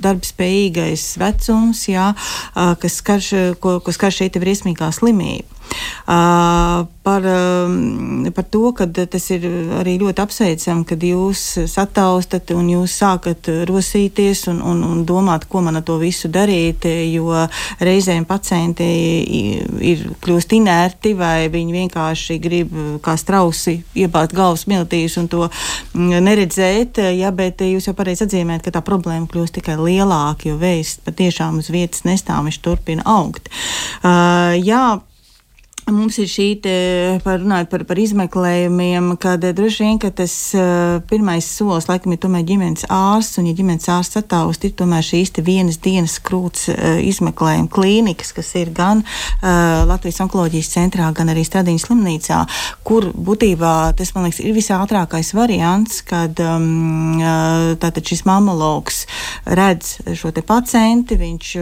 [0.02, 2.12] darbspējīgais vecums, ja?
[2.54, 3.24] kas skar,
[3.62, 5.61] ko, ko skar šī briesmīgā slimība.
[6.02, 9.46] Uh, par, um, par to, ka tas ir
[9.80, 15.62] arī ļoti apsveicami, kad jūs sataustat un jūs sākat rosīties un, un, un domāt, ko
[15.66, 17.32] man ar to visu darīt, jo
[17.82, 18.88] reizēm pacienti
[19.92, 22.74] ir kļūst inerti vai viņi vienkārši grib
[23.06, 25.48] kā strausi iebāzt galvas miltīs un to
[25.96, 31.00] neredzēt, ja, bet jūs jau pareizi atzīmējat, ka tā problēma kļūst tikai lielāka, jo vējs
[31.08, 33.50] patiešām uz vietas nestāv, viņš turpina augt.
[34.02, 35.00] Uh, jā,
[35.92, 36.48] Mums ir šī
[37.24, 42.22] par, runājot par, par izmeklējumiem, kad droši vien ka tas uh, pirmais solis, laikam, ir
[42.24, 47.00] tomēr ģimenes ārsts, un, ja ģimenes ārsts attaust, ir tomēr šīs vienas dienas krūts uh,
[47.04, 52.40] izmeklējuma klīnikas, kas ir gan uh, Latvijas onkoloģijas centrā, gan arī Stradiņas slimnīcā,
[52.88, 57.20] kur būtībā tas, man liekas, ir visātrākais variants, kad um,
[57.82, 59.04] tātad šis mamologs
[59.46, 61.54] redz šo te pacienti, viņš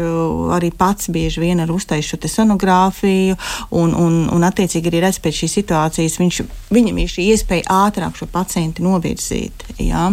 [0.56, 3.38] arī pats bieži vien ar uztais šo te sonogrāfiju
[3.80, 6.42] un, un un, un attiecīgi arī redz pēc šīs situācijas, viņš,
[6.76, 9.66] viņam ir šī iespēja ātrāk šo pacientu novirzīt.
[9.80, 10.10] Jā.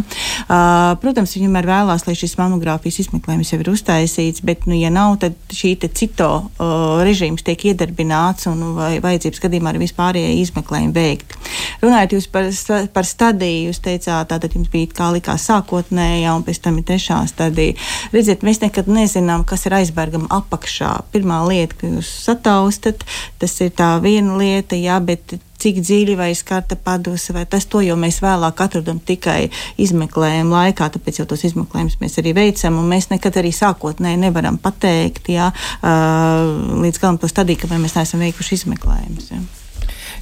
[0.47, 4.93] Uh, protams, viņam ir vēlās, lai šis mamogrāfijas izmeklējums jau ir uztaisīts, bet, nu, ja
[4.95, 10.95] nav, tad šī cito uh, režīms tiek iedarbināts un vai, vajadzības gadījumā arī vispārējie izmeklējumi
[10.97, 11.37] veikt.
[11.83, 12.49] Runājot jūs par,
[12.95, 17.21] par stadiju, jūs teicāt, tātad jums bija kā likās sākotnējā un pēc tam ir trešā
[17.31, 17.77] stadija.
[18.15, 20.93] Redziet, mēs nekad nezinām, kas ir aizbergam apakšā.
[21.15, 23.05] Pirmā lieta, ka jūs sataustat,
[23.41, 27.67] tas ir tā tā viena lieta, jā, bet cik dziļi vai skarta paduse, vai tas
[27.71, 29.49] to jau mēs vēlāk atrodam tikai
[29.83, 34.59] izmeklējuma laikā, tāpēc jau tos izmeklējumus mēs arī veicam, un mēs nekad arī sākotnēji nevaram
[34.63, 35.51] pateikt, jā,
[35.83, 39.31] līdz galam to stadiju, ka mēs neesam veikuši izmeklējumus.
[39.33, 39.45] Jā.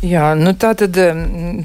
[0.03, 0.97] Jā, nu tā tad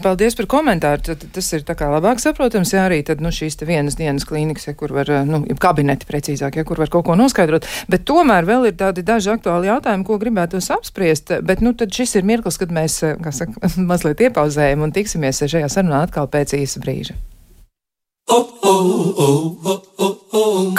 [0.03, 1.03] paldies par komentāru.
[1.09, 4.69] Tad, tas ir tā kā labāk saprotams, jā, arī tad, nu, šīs vienas dienas klīnikas,
[4.69, 7.67] ja kur var, nu, kabineti precīzāk, ja kur var kaut ko noskaidrot.
[7.91, 11.33] Bet tomēr vēl ir tādi daži aktuāli jautājumi, ko gribētos apspriest.
[11.43, 15.71] Bet, nu, tad šis ir mirklis, kad mēs, kā saka, mazliet iepauzējam un tiksimies šajā
[15.71, 17.17] sarunā atkal pēc īsa brīža.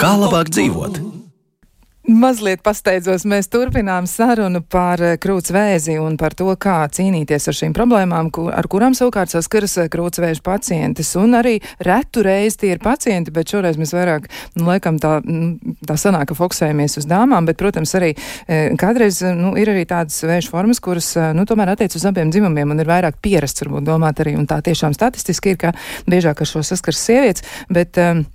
[0.01, 1.20] Kā labāk dzīvot?
[2.11, 7.55] Mazliet pasteidzos, mēs turpinām sarunu par eh, krūts vēzi un par to, kā cīnīties ar
[7.55, 11.13] šīm problēmām, kur, ar kurām savukārt saskaras eh, krūts vēža pacientis.
[11.19, 11.53] Un arī
[11.87, 15.53] retu reizi tie ir pacienti, bet šoreiz mēs vairāk, nu, laikam tā, nu,
[15.87, 20.19] tā sanāk, ka fokusējamies uz dāmām, bet, protams, arī e, kādreiz, nu, ir arī tādas
[20.25, 24.19] vēža formas, kuras, nu, tomēr attiec uz abiem dzimumiem un ir vairāk pierasts, varbūt domāt
[24.23, 25.73] arī, un tā tiešām statistiski ir, ka
[26.11, 28.25] biežāk ar šo saskars sievietes, bet, um,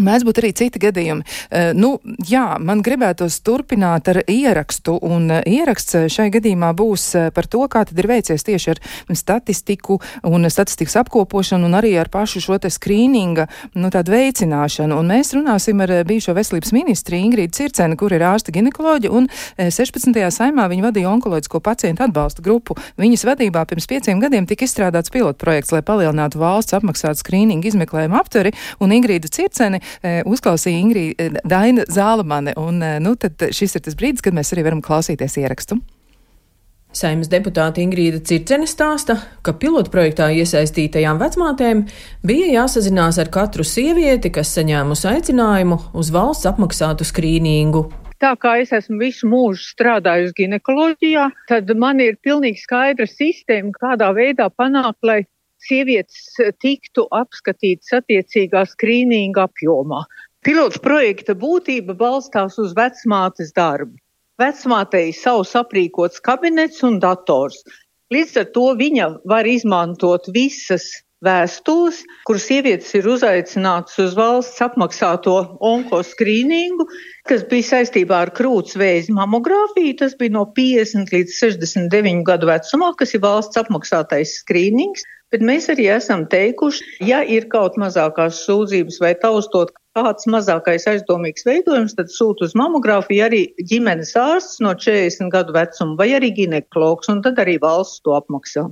[0.00, 1.20] Mēdz būt arī citi gadījumi.
[1.52, 1.90] Uh, nu,
[2.24, 7.04] jā, man gribētos turpināt ar ierakstu, un uh, ieraksts eh, šai gadījumā būs
[7.36, 8.80] par to, kā tad ir veicies tieši ar
[9.12, 13.44] statistiku un statistikas apkopošanu un arī ar pašu šo te skrīninga,
[13.76, 14.96] nu, tādu veicināšanu.
[14.96, 19.28] Un mēs runāsim ar bijušo veselības ministri Ingrīdu Circeni, kur ir ārsta ginekoloģi, un
[19.60, 20.16] 16.
[20.32, 22.78] saimā viņa vadīja onkoloģisko pacientu atbalsta grupu.
[23.00, 28.56] Viņas vadībā pirms pieciem gadiem tika izstrādāts pilotprojekts, lai palielinātu valsts apmaksātu skrīningu izmeklējumu aptveri,
[28.80, 29.81] un Ingrīda Circeni
[30.28, 34.52] uzklausīja Ingrīda e, Daina Zālamane, un e, nu, tad šis ir tas brīdis, kad mēs
[34.54, 35.80] arī varam klausīties ierakstu.
[36.92, 41.86] Saimnes deputāte Ingrīda Circene stāsta, ka pilotprojektā iesaistītajām vecmātēm
[42.26, 47.86] bija jāsazinās ar katru sievieti, kas saņēmusi aicinājumu uz valsts apmaksātu skrīningu.
[48.22, 54.12] Tā kā es esmu visu mūžu strādājusi ginekoloģijā, tad man ir pilnīgi skaidra sistēma, kādā
[54.14, 55.22] veidā panākt, lai
[55.66, 60.02] sievietes eh, tiktu apskatītas attiecīgā skrīninga apjomā.
[60.42, 63.94] Pilots projekta būtība balstās uz vecmātes darbu.
[64.42, 67.60] Vecmātei ir savs aprīkots kabinets un dators.
[68.12, 70.88] Līdz ar to viņa var izmantot visas
[71.22, 76.88] vēstules, kuras sievietes ir uzaicinātas uz valsts apmaksāto onkoskrīningu,
[77.30, 79.94] kas bija saistībā ar krūts vēzi mamogrāfiju.
[80.02, 85.06] Tas bija no 50 līdz 69 gadu vecumā, kas ir valsts apmaksātais skrīnings.
[85.32, 91.46] Bet mēs arī esam teikuši, ja ir kaut mazākās sūdzības vai taustot kāds mazākais aizdomīgs
[91.48, 93.40] veidojums, tad sūta uz mamogrāfiju arī
[93.70, 98.66] ģimenes ārsts no 40 gadu vecuma vai arī ginekologs, un tad arī valsts to apmaksā.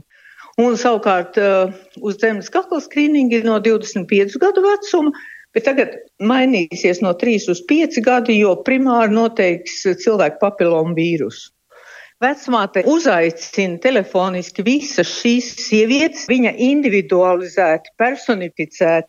[0.61, 1.73] Un savukārt uh,
[2.05, 5.12] uz zemes kakla skrīningi no 25 gadu vecuma,
[5.57, 11.49] bet tagad mainīsies no 3 uz 5 gadi, jo primāri noteiks cilvēku papilomu vīrusu.
[12.20, 19.09] Vecmāte uzaicina telefoniski visas šīs sievietes, viņa individualizēti, personificēti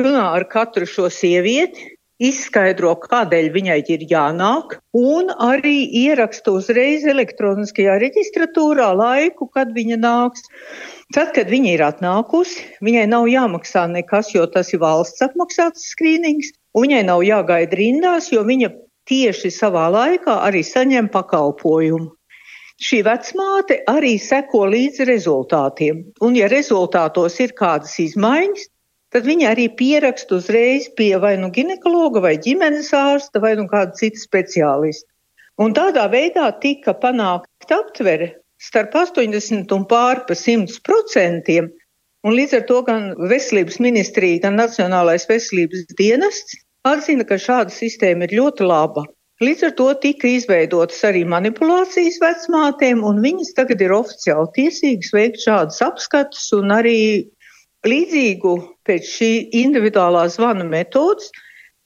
[0.00, 1.86] runā ar katru šo sievieti,
[2.18, 10.42] izskaidro, kādēļ viņai ir jānāk, un arī ieraksta uzreiz elektroniskajā reģistratūrā laiku, kad viņa nāks.
[11.14, 16.50] Tad, kad viņa ir atnākusi, viņai nav jāmaksā nekas, jo tas ir valsts apmaksāts skrīnings,
[16.74, 18.74] un viņai nav jāgaida rindās, jo viņa
[19.06, 22.17] tieši savā laikā arī saņem pakalpojumu
[22.78, 26.02] šī vecmāte arī seko līdzi rezultātiem.
[26.22, 28.68] Un, ja rezultātos ir kādas izmaiņas,
[29.14, 33.96] tad viņa arī pieraksta uzreiz pie vai nu ginekologa, vai ģimenes ārsta, vai nu kāda
[33.98, 35.08] cita speciālista.
[35.58, 38.30] Un tādā veidā tika panākta aptvere
[38.62, 41.72] starp 80 un pār pa 100 procentiem.
[42.26, 48.26] Un līdz ar to gan Veselības ministrija, gan Nacionālais veselības dienests atzina, ka šāda sistēma
[48.26, 49.06] ir ļoti laba.
[49.38, 55.44] Līdz ar to tika izveidotas arī manipulācijas vecmātēm, un viņas tagad ir oficiāli tiesīgas veikt
[55.44, 56.98] šādas apskatus un arī
[57.86, 58.54] līdzīgu
[58.88, 59.28] pēc šī
[59.60, 61.30] individuālā zvana metodas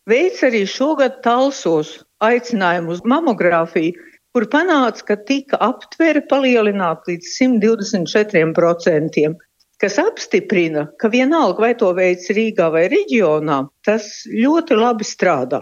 [0.09, 1.91] veids arī šogad talsos
[2.25, 3.93] aicinājumu uz mamogrāfiju,
[4.33, 9.27] kur panāca, ka tika aptvere palielināt līdz 124%,
[9.83, 15.61] kas apstiprina, ka vienalga vai to veids Rīgā vai reģionā, tas ļoti labi strādā.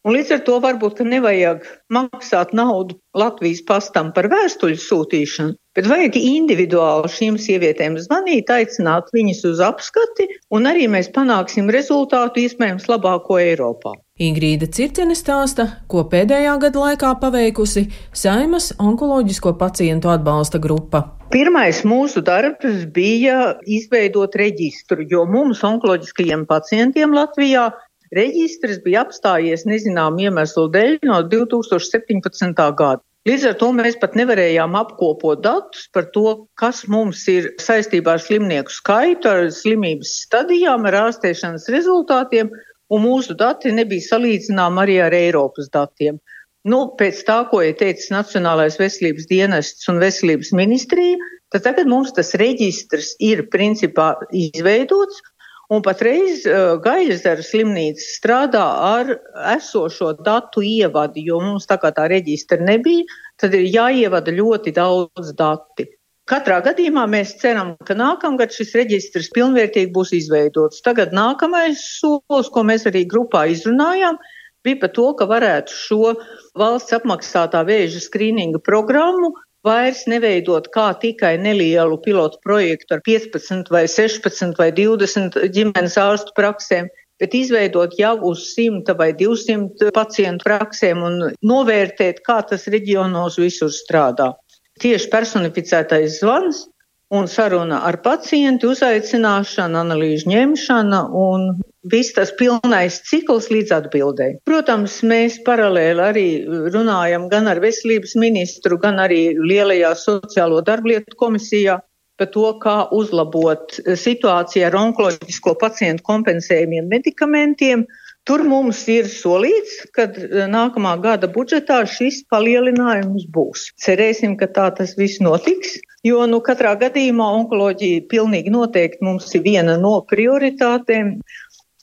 [0.00, 6.16] Un līdz ar to varbūt nevajag maksāt naudu Latvijas pastam par vēstuļu sūtīšanu, bet vajag
[6.16, 13.36] individuāli šīm sievietēm zvanīt, aicināt viņas uz apskati, un arī mēs panāksim rezultātu iespējams labāko
[13.42, 13.92] Eiropā.
[14.20, 17.84] Ingrīda Circene stāsta, ko pēdējā gada laikā paveikusi
[18.16, 21.04] Saimas onkoloģisko pacientu atbalsta grupa.
[21.30, 27.68] Pirmais mūsu darbs bija izveidot reģistru, jo mums onkoloģiskajiem pacientiem Latvijā
[28.16, 32.58] Reģistrs bija apstājies nezinām iemeslu dēļ no 2017.
[32.58, 32.98] gada.
[33.28, 38.22] Līdz ar to mēs pat nevarējām apkopot datus par to, kas mums ir saistībā ar
[38.24, 42.50] slimnieku skaitu, ar slimības stadijām, ar ārstēšanas rezultātiem,
[42.90, 46.18] un mūsu dati nebija salīdzināmi arī ar Eiropas datiem.
[46.66, 51.20] Nu, pēc tā, ko ir teicis Nacionālais veselības dienests un veselības ministrija,
[51.52, 55.22] tad tagad mums tas reģistrs ir principā izveidots,
[55.70, 59.12] Un patreiz uh, Gaļasdara slimnīca strādā ar
[59.52, 63.06] esošo datu ievadi, jo mums tā kā tā reģistra nebija,
[63.38, 65.86] tad ir jāievada ļoti daudz dati.
[66.30, 70.82] Katrā gadījumā mēs ceram, ka nākamgad šis reģistrs pilnvērtīgi būs izveidots.
[70.86, 74.18] Tagad nākamais solis, ko mēs arī grupā izrunājām,
[74.66, 76.12] bija par to, ka varētu šo
[76.58, 79.32] valsts apmaksātā vēža skrīninga programmu
[79.66, 86.34] vairs neveidot kā tikai nelielu pilotu projektu ar 15 vai 16 vai 20 ģimenes ārstu
[86.36, 86.88] praksēm,
[87.20, 93.72] bet izveidot jau uz 100 vai 200 pacientu praksēm un novērtēt, kā tas reģionos visur
[93.74, 94.32] strādā.
[94.80, 96.64] Tieši personificētais zvans
[97.12, 101.50] un saruna ar pacientu, uzaicināšana, analīžu ņemšana un
[101.88, 104.40] viss tas pilnais cikls līdz atbildēji.
[104.48, 106.26] Protams, mēs paralēli arī
[106.74, 111.80] runājam gan ar veselības ministru, gan arī lielajā sociālo darblietu komisijā
[112.20, 117.86] par to, kā uzlabot situāciju ar onkoloģisko pacientu kompensējumiem medikamentiem.
[118.28, 120.04] Tur mums ir solīts, ka
[120.52, 123.70] nākamā gada budžetā šis palielinājums būs.
[123.80, 129.46] Cerēsim, ka tā tas viss notiks, jo nu, katrā gadījumā onkoloģija pilnīgi noteikti mums ir
[129.48, 131.16] viena no prioritātēm.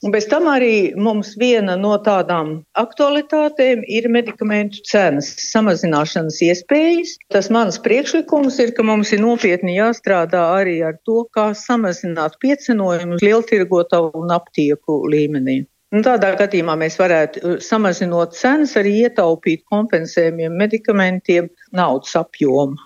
[0.06, 7.16] Bez tam arī mums viena no tādām aktualitātēm ir medikamentu cenas samazināšanas iespējas.
[7.34, 13.24] Tas mans priekšlikums ir, ka mums ir nopietni jāstrādā arī ar to, kā samazināt piecenojumus
[13.26, 15.64] lieltirgotavu un aptieku līmenī.
[15.90, 22.78] Un tādā gadījumā mēs varētu, uh, samazinot cenas, arī ietaupīt kompensējumiem medikamentiem naudas apjomu.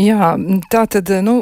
[0.00, 0.32] Jā,
[0.72, 1.34] tā tad nu,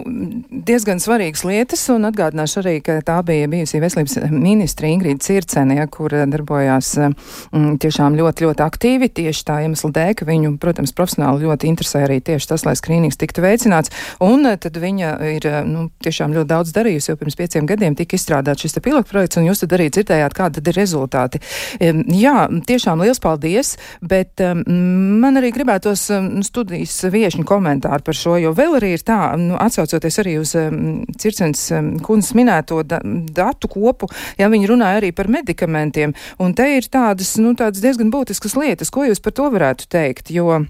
[0.66, 5.86] diezgan svarīgas lietas, un atgādināšu arī, ka tā bija bijusī veselības ministra Ingrīda Circene, ja,
[5.88, 7.14] kur darbojās m,
[7.54, 12.02] mm, tiešām ļoti, ļoti aktīvi tieši tā iemesla dēļ, ka viņu, protams, profesionāli ļoti interesē
[12.04, 13.94] arī tieši tas, lai skrīnings tiktu veicināts,
[14.26, 18.66] un tad viņa ir nu, tiešām ļoti daudz darījusi, jo pirms pieciem gadiem tika izstrādāts
[18.66, 21.40] šis pilotprojekts, un jūs tad arī dzirdējāt, kādi tad ir rezultāti.
[21.80, 22.36] Jā,
[22.68, 26.08] tiešām liels paldies, bet man arī gribētos
[26.50, 31.04] studijas viešņu komentāru par šo, jo vēl arī ir tā, nu, atsaucoties arī uz um,
[31.20, 34.08] Circens um, kundzes minēto da datu kopu,
[34.40, 38.90] ja viņi runāja arī par medikamentiem, un te ir tādas, nu, tādas diezgan būtiskas lietas,
[38.90, 40.64] ko jūs par to varētu teikt, jo.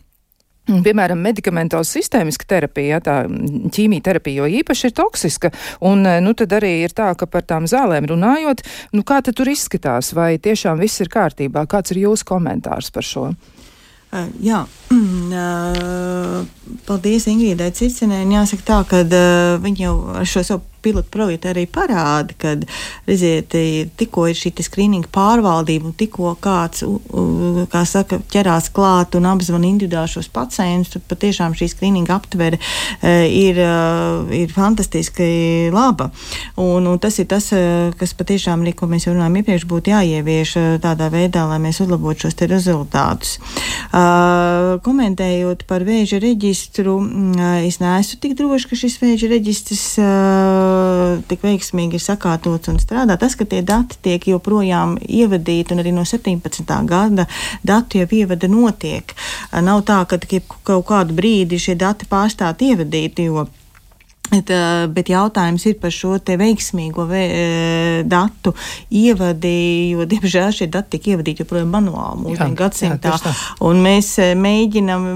[0.70, 3.14] Piemēram, medikamentoza sistēmiska terapija, tā
[3.74, 5.50] ķīmijterapija, jo īpaši ir toksiska,
[5.88, 8.62] un nu, tad arī ir tā, ka par tām zālēm runājot,
[8.94, 13.08] nu, kā tad tur izskatās, vai tiešām viss ir kārtībā, kāds ir jūsu komentārs par
[13.08, 13.24] šo?
[14.10, 16.40] Uh, jā, uh,
[16.88, 18.24] paldies Ingūrai Cicinē.
[18.26, 22.54] Jāsaka tā, ka uh, viņi jau ar šo savu pilotu projektu arī parāda, ka,
[23.08, 23.54] redziet,
[24.00, 26.84] tikko ir šī skrīninga pārvaldība un tikko kāds,
[27.72, 32.60] kā saka, ķerās klāt un apzvan individuāli šos pacientus, tad patiešām šī skrīninga aptvere
[33.02, 33.60] ir,
[34.36, 36.10] ir fantastiski laba.
[36.60, 37.50] Un, un tas ir tas,
[38.00, 42.38] kas patiešām ko mēs jau runājām iepriekš, būtu jāievieš tādā veidā, lai mēs uzlabotu šos
[42.50, 43.36] rezultātus.
[43.90, 50.69] Uh, komentējot par vēža reģistru, uh, es neesmu tik droši, ka šis vēža reģistrs uh,
[51.30, 53.16] tik veiksmīgi ir sakārtots un strādā.
[53.20, 56.64] Tas, ka tie dati tiek joprojām ievadīti, un arī no 17.
[56.90, 57.26] gada
[57.66, 59.14] datu jau ievada notiek.
[59.52, 60.20] Nav tā, ka
[60.64, 63.46] kaut kādu brīdi šie dati pārstāt ievadīti, jo
[64.30, 64.50] Bet,
[64.94, 67.22] bet jautājums ir par šo veiksmīgo vē,
[68.06, 68.52] datu
[68.94, 69.54] ievadi,
[69.90, 73.16] jo, diemžēl, šie dati tiek ievadīti joprojām manuāli mūsdienu gadsimtā.
[73.18, 73.32] Jā,
[73.66, 75.08] un mēs mēģinam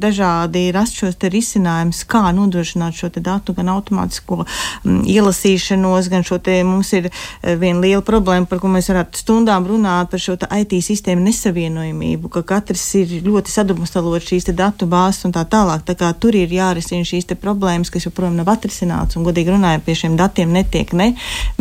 [0.00, 6.56] dažādi rast šos risinājumus, kā nodrošināt šo datu gan automātisko m, ielasīšanos, gan šo te
[6.64, 7.10] mums ir
[7.44, 12.44] viena liela problēma, par ko mēs varētu stundām runāt par šo IT sistēmu nesavienojumību, ka
[12.54, 15.84] katrs ir ļoti sadrumstalot šīs datu bāzes un tā tālāk.
[15.84, 19.84] Tā kā tur ir jārisina šīs problēmas, kas joprojām nav nav atrisināts, un, godīgi runājot,
[19.84, 21.12] pie šiem datiem netiek ne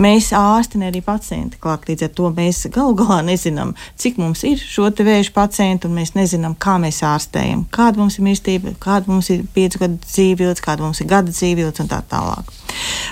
[0.01, 1.87] mēs ārsti, ne arī pacienti klāt.
[1.89, 6.15] Līdz ar to mēs galu galā nezinām, cik mums ir šo vēža pacientu, un mēs
[6.15, 10.85] nezinām, kā mēs ārstējam, kāda mums ir mirstība, kāda mums ir piecu gadu dzīvības, kāda
[10.85, 12.64] mums ir gada dzīvības un tā tālāk.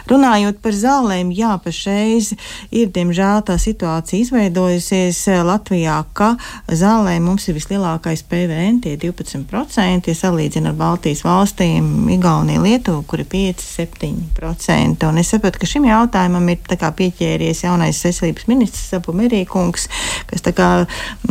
[0.10, 2.34] Runājot par zālēm, jā, pašreiz
[2.76, 6.34] ir diemžēl tā situācija izveidojusies eh, Latvijā, ka
[6.68, 13.24] zālēm mums ir vislielākais PVN, tie 12%, ja salīdzina ar Baltijas valstīm, Igauniju, Lietuvu, kur
[13.24, 15.08] ir 5-7%.
[15.08, 19.88] Un es saprotu, ka šim jautājumam ir pieķēries jaunais veselības ministrs Sapu Merīkungs,
[20.30, 20.70] kas kā,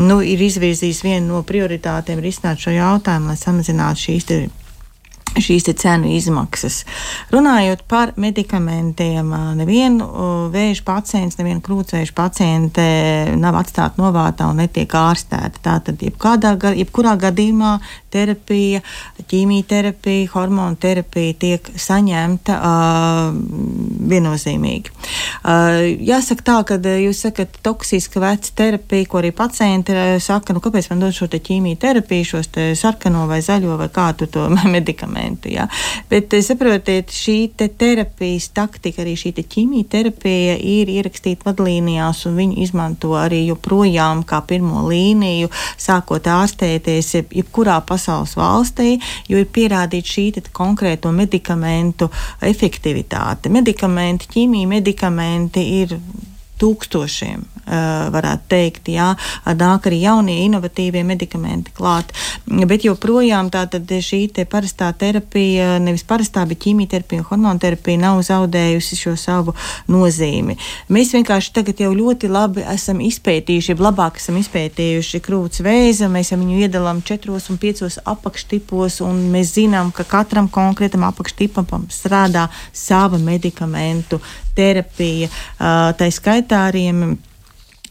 [0.01, 4.29] nu, ir izvirzījis vienu no prioritātēm risināt šo jautājumu, lai samazinātu šīs
[5.41, 6.83] šīs cenu izmaksas.
[7.33, 10.09] Runājot par medikamentiem, nevienu
[10.53, 12.85] vēža pacients, neviena krūtsvēža paciente
[13.41, 15.63] nav atstāta novārtā un netiek ārstēta.
[15.63, 17.79] Tātad, jebkādā, jebkurā gadījumā
[18.13, 18.83] terapija,
[19.31, 23.31] ķīmijterapija, hormonu terapija tiek saņemta uh,
[24.13, 24.93] viennozīmīgi.
[24.93, 30.91] Uh, jāsaka tā, ka jūs sakat toksiska veca terapija, ko arī pacienti saka, nu kāpēc
[30.93, 35.49] man dod šo te ķīmijterapiju, šos te sarkano vai zaļo vai kādu to medikamentu medikamentu.
[35.49, 35.69] Ja?
[36.11, 42.63] Bet eh, saprotiet, šī te terapijas taktika, arī šī ķīmijterapija ir ierakstīta vadlīnijās, un viņi
[42.63, 48.99] izmanto arī joprojām kā pirmo līniju, sākot ārstēties jebkurā pasaules valstī,
[49.29, 52.11] jo ir pierādīta šī konkrēto medikamentu
[52.41, 53.51] efektivitāte.
[53.51, 55.97] Medikamenti, ķīmija medikamenti ir
[56.63, 57.49] tūkstošiem
[58.13, 59.13] varētu teikt, jā,
[59.47, 62.11] nāk arī jaunie inovatīvie medikamenti klāt.
[62.47, 68.99] Bet joprojām tātad šī te parastā terapija, nevis parastā, bet ķīmijterapija un hormonterapija nav zaudējusi
[68.99, 69.55] šo savu
[69.93, 70.59] nozīmi.
[70.93, 76.65] Mēs vienkārši tagad jau ļoti labi esam izpētījuši, labāk esam izpētījuši krūts vēzi, mēs viņu
[76.67, 84.21] iedalām četros un piecos apakštipos, un mēs zinām, ka katram konkrētam apakštipam strādā sava medikamentu
[84.57, 85.29] terapija.
[85.59, 86.87] Tā skaitā arī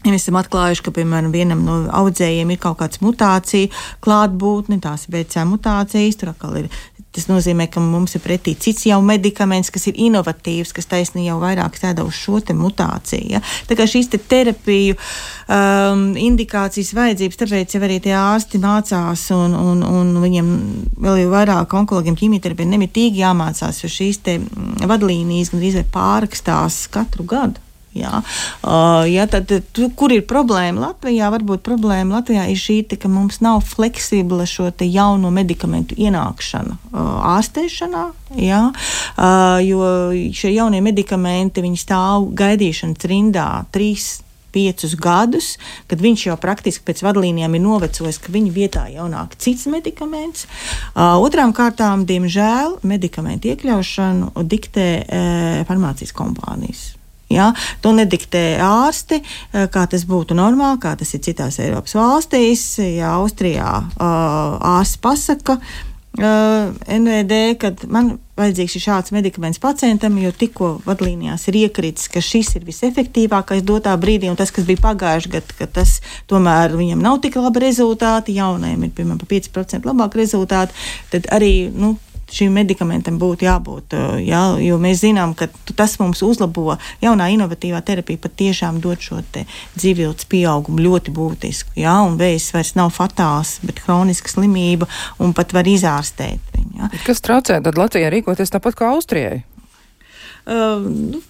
[0.02, 3.70] Ja mēs esam atklājuši, ka, piemēram, vienam no audzējiem ir kaut kāda mutācija,
[4.02, 6.72] klātbūtne, tās ir BC mutācijas, tur atkal ir.
[7.12, 11.36] Tas nozīmē, ka mums ir pretī cits jau medikaments, kas ir inovatīvs, kas taisnīgi jau
[11.42, 13.34] vairāk strādā uz šo te mutāciju.
[13.34, 13.42] Ja?
[13.68, 19.52] Tā kā šīs te terapiju um, indikācijas vajadzības, tāpēc jau arī tie ārsti mācās, un,
[19.52, 20.48] un, un viņiem
[21.04, 26.86] vēl jau vairāk onkologiem ķīmijterapija nemitīgi jāmācās, jo šīs te mm, vadlīnijas gandrīz vai pārrakstās
[26.96, 27.60] katru gadu.
[27.92, 28.22] Jā.
[28.64, 31.28] Uh, jā, tad, tu, kur ir problēma Latvijā?
[31.34, 37.12] Varbūt problēma Latvijā ir šī, te, ka mums nav fleksibla šo jauno medikamentu ienākšana uh,
[37.36, 38.06] ārstēšanā.
[38.40, 39.92] Jā, uh, jo
[40.32, 44.22] šie jaunie medikamenti stāv gaidīšanas rindā trīs
[44.52, 45.56] piecus gadus,
[45.88, 50.48] kad viņš jau praktiski pēc vadlīnijām ir novecojis, ka viņa vietā jau nāk cits medikaments.
[50.94, 56.90] Uh, otrām kārtām, diemžēl, medikamentu iekļaušanu diktē uh, farmācijas kompānijas.
[57.32, 57.52] Ja?
[57.84, 62.66] To nediktē ārsti, eh, kā tas būtu normāli, kā tas ir citās Eiropas valstīs.
[62.82, 65.82] Ja Austrijā uh, ārsts pasaka, uh,
[66.86, 72.54] NVD, kad man vajadzīgs ir šāds medikaments pacientam, jo tikko vadlīnijās ir iekritis, ka šis
[72.58, 75.98] ir visefektīvākais dotā brīdī, un tas, kas bija pagājuši gadu, ka tas
[76.30, 80.76] tomēr viņam nav tik labi rezultāti, jaunajiem ir piemēram pa 5% labāk rezultāti,
[81.12, 81.96] tad arī nu,
[82.32, 83.96] šim medikamentam būtu jābūt.
[84.24, 90.28] Jā, jo mēs zinām, ka tas mums uzlabo jaunā inovatīvā terapija, patiešām dod šo dzīvības
[90.32, 91.76] pieaugumu ļoti būtisku.
[91.80, 94.88] Jā, un vējs vairs nav fatāls, bet hroniska slimība,
[95.22, 96.72] un pat var izārstēt viņu.
[96.80, 96.92] Jā.
[97.06, 99.42] Kas traucē tad Latvijai rīkoties tāpat kā Austrijai?
[100.42, 101.20] Uh, nu,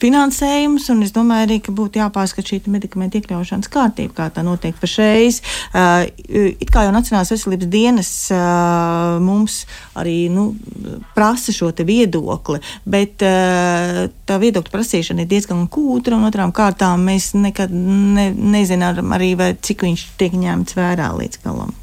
[0.00, 4.76] finansējums, un es domāju arī, ka būtu jāpārskata šī medikamentu iekļaušanas kārtība, kā tā notiek
[4.80, 5.40] pašreiz.
[5.70, 9.62] Uh, it kā jau Nacionālās veselības dienas uh, mums
[9.98, 10.48] arī nu,
[11.14, 17.32] prasa šo viedokli, bet uh, tā viedokļa prasīšana ir diezgan kūtra, un otrām kārtām mēs
[17.38, 21.74] nekad ne, nezinām arī, vai, cik viņš tiek ņemts vērā līdz galam.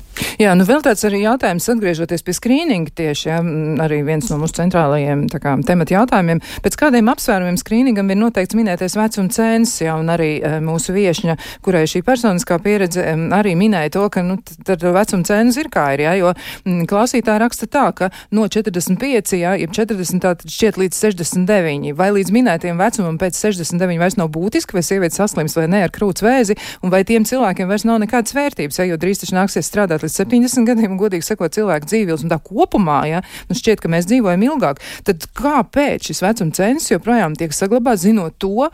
[0.42, 3.40] Jā, nu vēl tāds arī jautājums, atgriežoties pie skrīninga tieši, ja,
[3.84, 6.42] arī viens no mūsu centrālajiem kā, temata jautājumiem.
[6.66, 11.38] Pēc kādiem apsvērumiem skrīningam ir noteikts minētais vecuma cēns, ja, un arī e, mūsu viešņa,
[11.66, 14.38] kurai šī personiskā pieredze arī minēja to, ka, nu,
[14.68, 16.34] tad vecuma cēns ir kā ir, ja, jo
[16.68, 22.12] m, klausītā raksta tā, ka no 45, ja, ja 40 tātad šķiet līdz 69, vai
[22.20, 26.26] līdz minētiem vecumam pēc 69 vairs nav būtiski, vai sieviete saslims vai ne ar krūts
[26.26, 30.03] vēzi, un vai tiem cilvēkiem vairs nav nekādas vērtības, ja, jo drīz taču nāksies strādāt
[30.04, 34.10] līdz 70 gadiem, godīgi sakot, cilvēku dzīvības un tā kopumā, ja nu šķiet, ka mēs
[34.10, 38.70] dzīvojam ilgāk, tad kāpēc šis vecuma census joprojām tiek saglabāts, zinot to,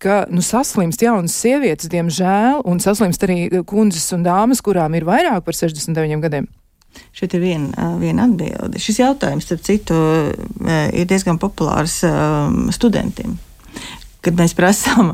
[0.00, 5.44] ka nu, saslimst jaunas sievietes, diemžēl, un saslimst arī kundzes un dāmas, kurām ir vairāk
[5.44, 6.48] par 69 gadiem?
[7.14, 8.80] Šeit ir viena, viena atbilde.
[8.82, 10.00] Šis jautājums, starp citu,
[10.66, 12.00] ir diezgan populārs
[12.74, 13.36] studentiem
[14.24, 15.12] kad mēs prasām,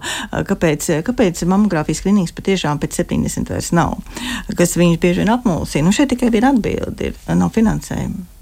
[0.50, 3.98] kāpēc, kāpēc mammogrāfijas klīnijas patiešām pēc 70 vairs nav,
[4.59, 5.88] kas viņus bieži vien apmulsina.
[5.88, 8.36] Nu, šeit tikai viena atbilde ir- nav finansējuma.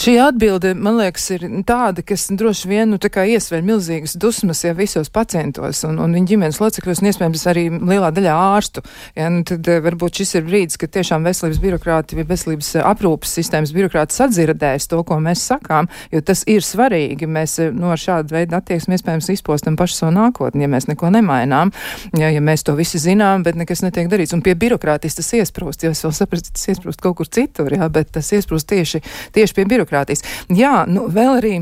[0.00, 5.10] Šī atbilde, man liekas, ir tāda, kas droši vien nu, iesver milzīgas dusmas ja, visos
[5.12, 8.82] pacientos un, un viņa ģimenes locekļos, un iespējams arī lielā daļā ārstu.
[9.16, 12.86] Ja, nu, tad eh, varbūt šis ir brīdis, kad tiešām veselības birokrāti vai veselības eh,
[12.86, 17.28] aprūpas sistēmas birokrāti sadzirdēs to, ko mēs sakām, jo tas ir svarīgi.
[17.30, 21.10] Mēs eh, no nu, šāda veida attieksmi iespējams izpostam pašu savu nākotni, ja mēs neko
[21.14, 21.72] nemainām,
[22.16, 24.34] ja, ja mēs to visi zinām, bet nekas netiek darīts.
[24.36, 27.90] Un pie birokrātijas tas iesprūst, jo es vēl sapratu, tas iesprūst kaut kur citur, ja,
[27.92, 29.02] bet tas iesprūst tieši,
[29.36, 30.24] tieši pie birokrātijas.
[30.52, 31.56] Jā, nu vēl arī.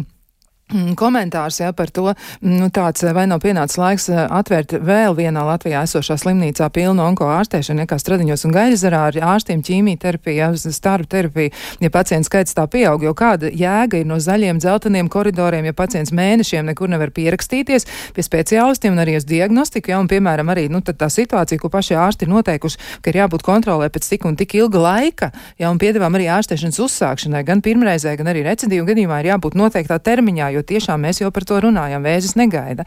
[0.74, 5.14] Mm, komentārs jā, par to, mm, nu, tāds vai nav pienācis laiks eh, atvērt vēl
[5.14, 10.48] vienā Latvijā esošā slimnīcā pilnu onko ārstēšanu, ja kā stradiņos un gaļzarā ar ārstiem ķīmijterapija,
[10.58, 15.68] starp terapija, ja pacients skaits tā pieaug, jo kāda jēga ir no zaļiem, dzelteniem koridoriem,
[15.70, 20.50] ja pacients mēnešiem nekur nevar pierakstīties pie speciālistiem un arī uz diagnostiku, ja, un piemēram
[20.50, 24.26] arī, nu, tā situācija, ko paši ārsti ir noteikuši, ka ir jābūt kontrolē pēc tik
[24.26, 28.90] un tik ilga laika, ja, un piedāvām arī ārstēšanas uzsākšanai, gan pirmreizē, gan arī recidīvu
[28.90, 32.86] gadījumā ir jābūt noteiktā termiņā, jo tiešām mēs jau par to runājam, vēzis negaida.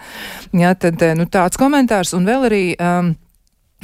[0.55, 2.65] Jā, tad, eh, nu, tāds komentārs un vēl arī.
[2.81, 3.15] Um,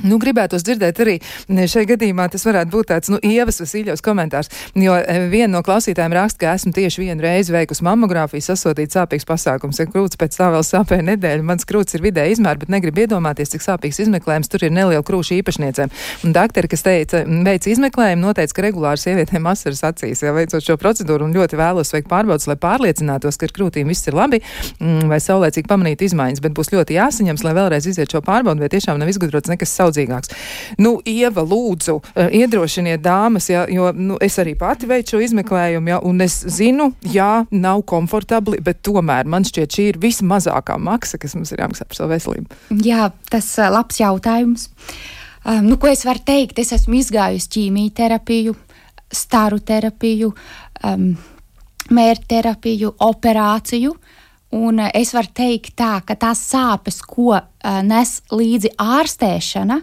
[0.01, 1.13] Nu, gribētos dzirdēt arī
[1.47, 6.15] šajā gadījumā, tas varētu būt tāds, nu, ievas Vasiljos komentārs, jo e, viena no klausītājiem
[6.17, 10.47] raksta, ka esmu tieši vienu reizi veikusi mammogrāfiju, sasodīt sāpīgs pasākums, ja krūts pēc tā
[10.51, 14.65] vēl sāpēja nedēļu, mans krūts ir vidē izmēr, bet negribu iedomāties, cik sāpīgs izmeklējums tur
[14.65, 15.93] ir neliela krūša īpašniecēm.
[16.25, 20.79] Un dakteri, kas teica, veic izmeklējumu, noteica, ka regulāri sievietēm asaras acīs, ja veicot šo
[20.81, 24.41] procedūru un ļoti vēlos veikt pārbaudas, lai pārliecinātos, ka ar krūtīm viss ir labi,
[24.81, 28.73] mm, vai saulēcīgi pamanīt izmaiņas, bet būs ļoti jāsaņems, lai vēlreiz iziet šo pārbaudu, vai
[28.73, 30.33] tiešām nav izgudrots nekas saudzīgāks.
[30.81, 35.93] Nu, Ieva, lūdzu, uh, iedrošiniet dāmas, ja, jo nu, es arī pati veicu šo izmeklējumu,
[35.93, 41.19] ja, un es zinu, jā, nav komfortabli, bet tomēr man šķiet, šī ir vismazākā maksa,
[41.21, 42.61] kas mums ir jāmaksā par savu veselību.
[42.85, 44.69] Jā, tas ir uh, labs jautājums.
[45.43, 46.59] Um, nu, ko es varu teikt?
[46.61, 48.55] Es esmu izgājusi ķīmijterapiju,
[49.13, 50.31] staru terapiju,
[50.87, 51.09] um,
[51.93, 53.91] mērķterapiju, operāciju.
[54.53, 59.79] Un es varu teikt, tā, ka tās sāpes, ko uh, nes līdzi ārstēšana,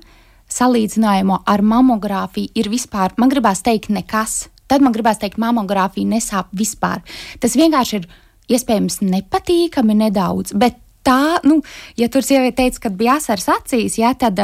[0.50, 4.44] salīdzinājumā ar mamogrāfiju, ir vispār, man gribās teikt, nekas.
[4.70, 7.02] Tad man gribās teikt, mamogrāfija nesāp vispār.
[7.42, 8.06] Tas vienkārši ir
[8.54, 11.60] iespējams nepatīkami nedaudz, bet tā, nu,
[11.98, 14.38] ja tur sieviete teica, ka bija asaras acīs, ja, tad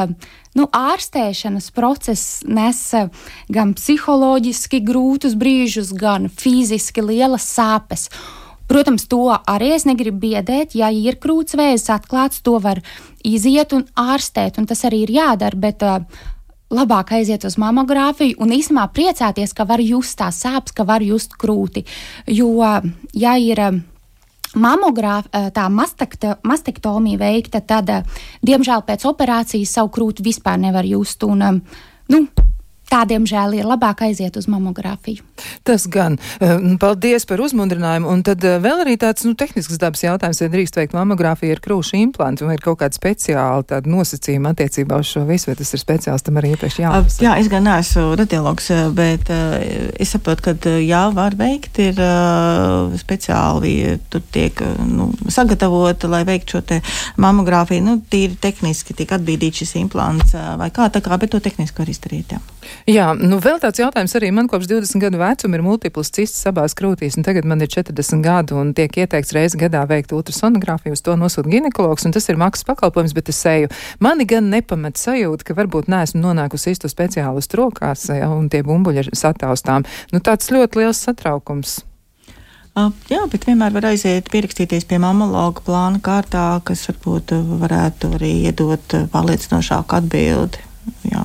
[0.57, 2.81] nu, ārstēšanas process nes
[3.53, 8.09] gan psiholoģiski grūtus brīžus, gan fiziski lielas sāpes.
[8.67, 10.75] Protams, to arī es negribu biedēt.
[10.79, 12.83] Ja ir krūtsvēzis atklāts, to var
[13.25, 15.59] iziet un ārstēt, un tas arī ir jādara.
[15.67, 16.33] Bet, uh,
[16.67, 21.37] Labāk aiziet uz mamogrāfiju un īstenībā priecāties, ka var just tās sāpes, ka var just
[21.39, 21.85] krūti.
[22.27, 22.49] Jo,
[23.15, 23.61] ja ir
[24.59, 27.93] mamogrāfija, tā mastektomija veikta, tad,
[28.43, 31.23] diemžēl, pēc operācijas savu krūti vispār nevar just.
[31.23, 31.63] Un,
[32.11, 32.25] nu,
[32.87, 35.25] Tādiem žēl ir labāk aiziet uz mamogrāfiju.
[35.67, 36.21] Tas gan.
[36.39, 38.07] Eh, paldies par uzmundrinājumu.
[38.13, 41.63] Un tad eh, vēl arī tāds nu, tehnisks dabas jautājums, vai drīkst veikt mamogrāfiju ar
[41.65, 45.83] krūšu implantu, vai ir kaut kāda speciāla nosacījuma attiecībā uz šo visu, vai tas ir
[45.83, 47.27] speciāls tam arī iepriekš jāpasaka?
[47.27, 51.99] Jā, es gan neesmu radiologs, eh, bet es saprotu, ka jā, var veikt, ir
[53.03, 53.75] speciāli,
[54.13, 56.81] tur tiek nu, sagatavota, lai veiktu šo te
[57.19, 57.83] mamogrāfiju.
[57.83, 61.91] Nu, tīri tehniski tiek atbīdīts šis implants vai kā, tā kā, bet to tehniski var
[61.91, 62.37] izdarīt.
[62.37, 62.43] Jā.
[62.87, 66.71] Jā, nu vēl tāds jautājums arī man kopš 20 gadu vecuma ir multiplas cistas abās
[66.79, 71.01] krūtīs, un tagad man ir 40 gadu un tiek ieteikts reizi gadā veikt ultrasonogrāfiju, uz
[71.03, 73.73] to nosūta ginekologs, un tas ir maksas pakalpojums, bet es eju.
[73.99, 79.03] Mani gan nepamet sajūta, ka varbūt neesmu nonākusi īstu speciālistu rokās, ja, un tie bumbuļi
[79.03, 79.83] ir sataustām.
[80.15, 81.81] Nu tāds ļoti liels satraukums.
[82.77, 87.35] Uh, jā, bet vienmēr var aiziet pierakstīties pie mamologa plāna kārtā, kas varbūt
[87.65, 90.63] varētu arī iedot pārliecinošāku atbildi.
[91.11, 91.25] Jā.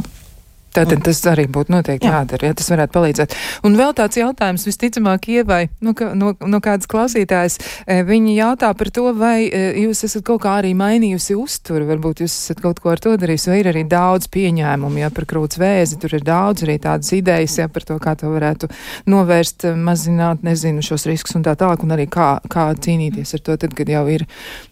[0.72, 2.22] Tātad tas arī būtu noteikti Jā.
[2.22, 3.34] jādara, ja tas varētu palīdzēt.
[3.68, 8.70] Un vēl tāds jautājums visticamāk Ievai, nu, ka, no, no kādas klausītājas, e, viņi jautā
[8.80, 12.80] par to, vai e, jūs esat kaut kā arī mainījusi uzturu, varbūt jūs esat kaut
[12.80, 16.24] ko ar to darījis, vai ir arī daudz pieņēmumu, ja par krūts vēzi, tur ir
[16.28, 18.72] daudz arī tādas idejas, ja par to, kā to varētu
[19.12, 23.60] novērst, mazināt, nezinu, šos riskus un tā tālāk, un arī kā, kā cīnīties ar to,
[23.66, 24.24] tad, kad jau ir,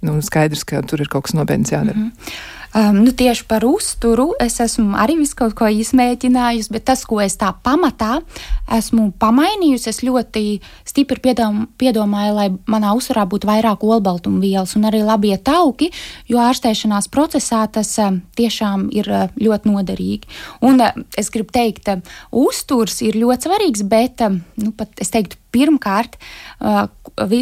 [0.06, 1.98] nu, skaidrs, ka tur ir kaut kas nopietns jādara.
[1.98, 2.56] Mm -hmm.
[2.70, 7.18] Um, nu, tieši par uzturu es esmu arī visu kaut ko izmēģinājusi, bet tas, ko
[7.24, 8.20] es tā pamatā
[8.78, 10.44] esmu pamainījusi, es ļoti
[10.90, 15.92] stipri piedom, piedomāju, lai manā uzturā būtu vairāk olbaltumvielas un arī labie tauki,
[16.30, 20.32] jo ārstēšanās procesā tas um, tiešām ir uh, ļoti noderīgi.
[20.66, 21.92] Un uh, es gribu teikt,
[22.32, 26.20] uzturs ir ļoti svarīgs, bet nu, pat es teiktu, pirmkārt,
[26.62, 26.86] uh,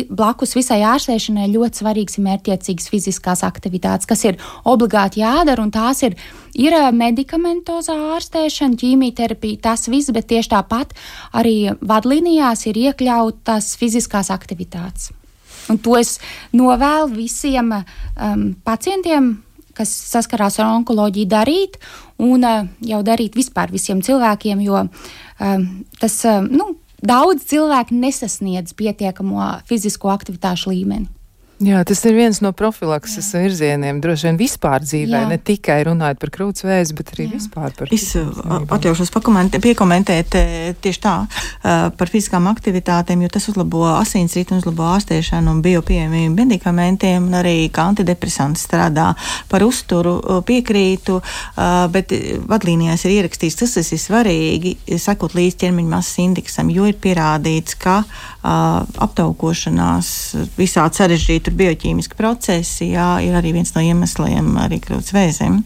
[0.10, 6.04] blakus visai ārstēšanai ļoti svarīgs ir mērķiecīgas fiziskās aktivitātes, kas ir obligāti jādara, un tās
[6.08, 6.16] ir,
[6.56, 10.94] ir medikamentozā ārstēšana, ķīmijterapija, tas viss, bet tieši tāpat
[11.36, 15.12] arī vadlīnijās ir iekļautas fiziskās aktivitātes.
[15.68, 16.18] Un to es
[16.56, 19.34] novēlu visiem um, pacientiem,
[19.78, 21.78] kas saskarās ar onkoloģiju, darīt,
[22.24, 25.68] un uh, jau darīt vispār visiem cilvēkiem, jo um,
[26.00, 26.72] tas, um, nu,
[27.04, 31.12] daudz cilvēku nesasniedz pietiekamo fizisko aktivitāšu līmeni.
[31.58, 33.40] Jā, tas ir viens no profilakses Jā.
[33.42, 33.98] virzieniem.
[33.98, 35.30] Droši vien vispār dzīvē, Jā.
[35.32, 37.32] ne tikai runājot par krūtsvēzi, bet arī Jā.
[37.34, 37.96] vispār par to.
[37.98, 38.14] Es
[38.78, 39.10] atļaušos
[39.64, 40.38] piekomentēt
[40.86, 41.16] tieši tā
[41.98, 47.88] par fiziskām aktivitātēm, jo tas uzlabo asinsritu, uzlabo ārstēšanu un biopieejamību medikamentiem, un arī kā
[47.90, 49.08] antidepresanti strādā
[49.50, 51.18] par uzturu piekrītu,
[51.90, 52.14] bet
[52.54, 58.04] vadlīnijās ir ierakstīts, tas ir svarīgi, sekot līdz ķermeņa masas indeksam, jo ir pierādīts, ka
[58.46, 60.08] aptaukošanās
[60.56, 65.62] visādi sarežģīti tur bioķīmiski procesi, jā, ir arī viens no iemesliem arī krūts vēzim.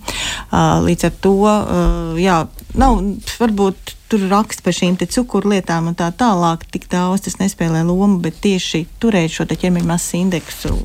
[0.85, 1.35] Līdz ar to,
[2.21, 2.37] jā,
[2.77, 3.01] nav
[3.41, 8.19] varbūt tur raksta par šīm cukuru lietām un tā tālāk, tik daudz tas nespēlē lomu,
[8.23, 10.75] bet tieši turēt šo ķermeņa masas indeksu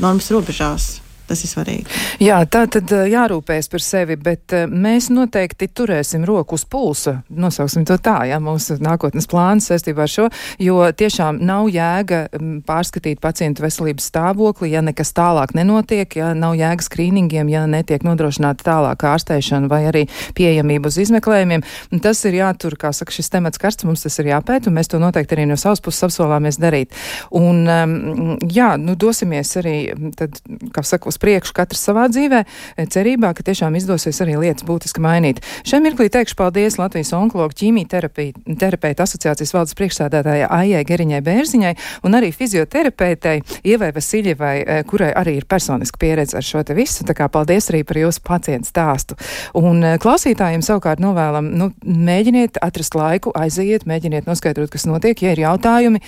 [0.00, 0.96] normas robežās.
[1.28, 1.84] Tas ir svarīgi.
[2.24, 7.18] Jā, tā tad eh, jārūpējas par sevi, bet eh, mēs noteikti turēsim roku uz pulsa.
[7.28, 10.28] Nosauksim to tā, jā, mūsu nākotnes plāns saistībā ar šo,
[10.64, 16.56] jo tiešām nav jēga mm, pārskatīt pacientu veselības stāvokli, ja nekas tālāk nenotiek, ja nav
[16.56, 20.06] jēga skrīningiem, ja netiek nodrošināta tālāk ārstēšana vai arī
[20.38, 21.66] pieejamība uz izmeklējumiem.
[21.92, 24.88] Un tas ir jātur, kā saka, šis temats karsts, mums tas ir jāpēt, un mēs
[24.88, 26.96] to noteikti arī no savas puses apsolāmies darīt.
[27.36, 29.76] Un, um, jā, nu dosimies arī,
[30.16, 30.40] tad,
[30.72, 32.44] kā saka, uz uz priekšu katrs savā dzīvē,
[32.76, 35.42] e, cerībā, ka tiešām izdosies arī lietas būtiski mainīt.
[35.66, 42.30] Šai mirklī teikšu paldies Latvijas onkologu ķīmijterapeitu asociācijas valdes priekšsādātājai Aijai Geriņai Bērziņai un arī
[42.32, 47.04] fizioterapeitei Ievai Vasiljevai, e, kurai arī ir personiska pieredze ar šo te visu.
[47.04, 49.18] Tā kā paldies arī par jūsu pacientu stāstu.
[49.58, 55.34] Un e, klausītājiem savukārt novēlam, nu, mēģiniet atrast laiku, aiziet, mēģiniet noskaidrot, kas notiek, ja
[55.34, 56.02] ir jautājumi.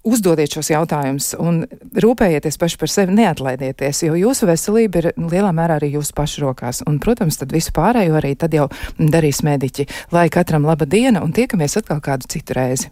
[0.00, 1.64] Uzdodiet šos jautājumus un
[2.00, 6.80] rūpējieties paši par sevi, neatlaidieties, jo jūsu veselība ir lielā mērā arī jūsu pašu rokās.
[6.88, 9.88] Un, protams, tad visu pārējo arī tad jau darīs mediķi.
[10.16, 12.88] Lai katram laba diena un tiekamies atkal kādu citu reizi.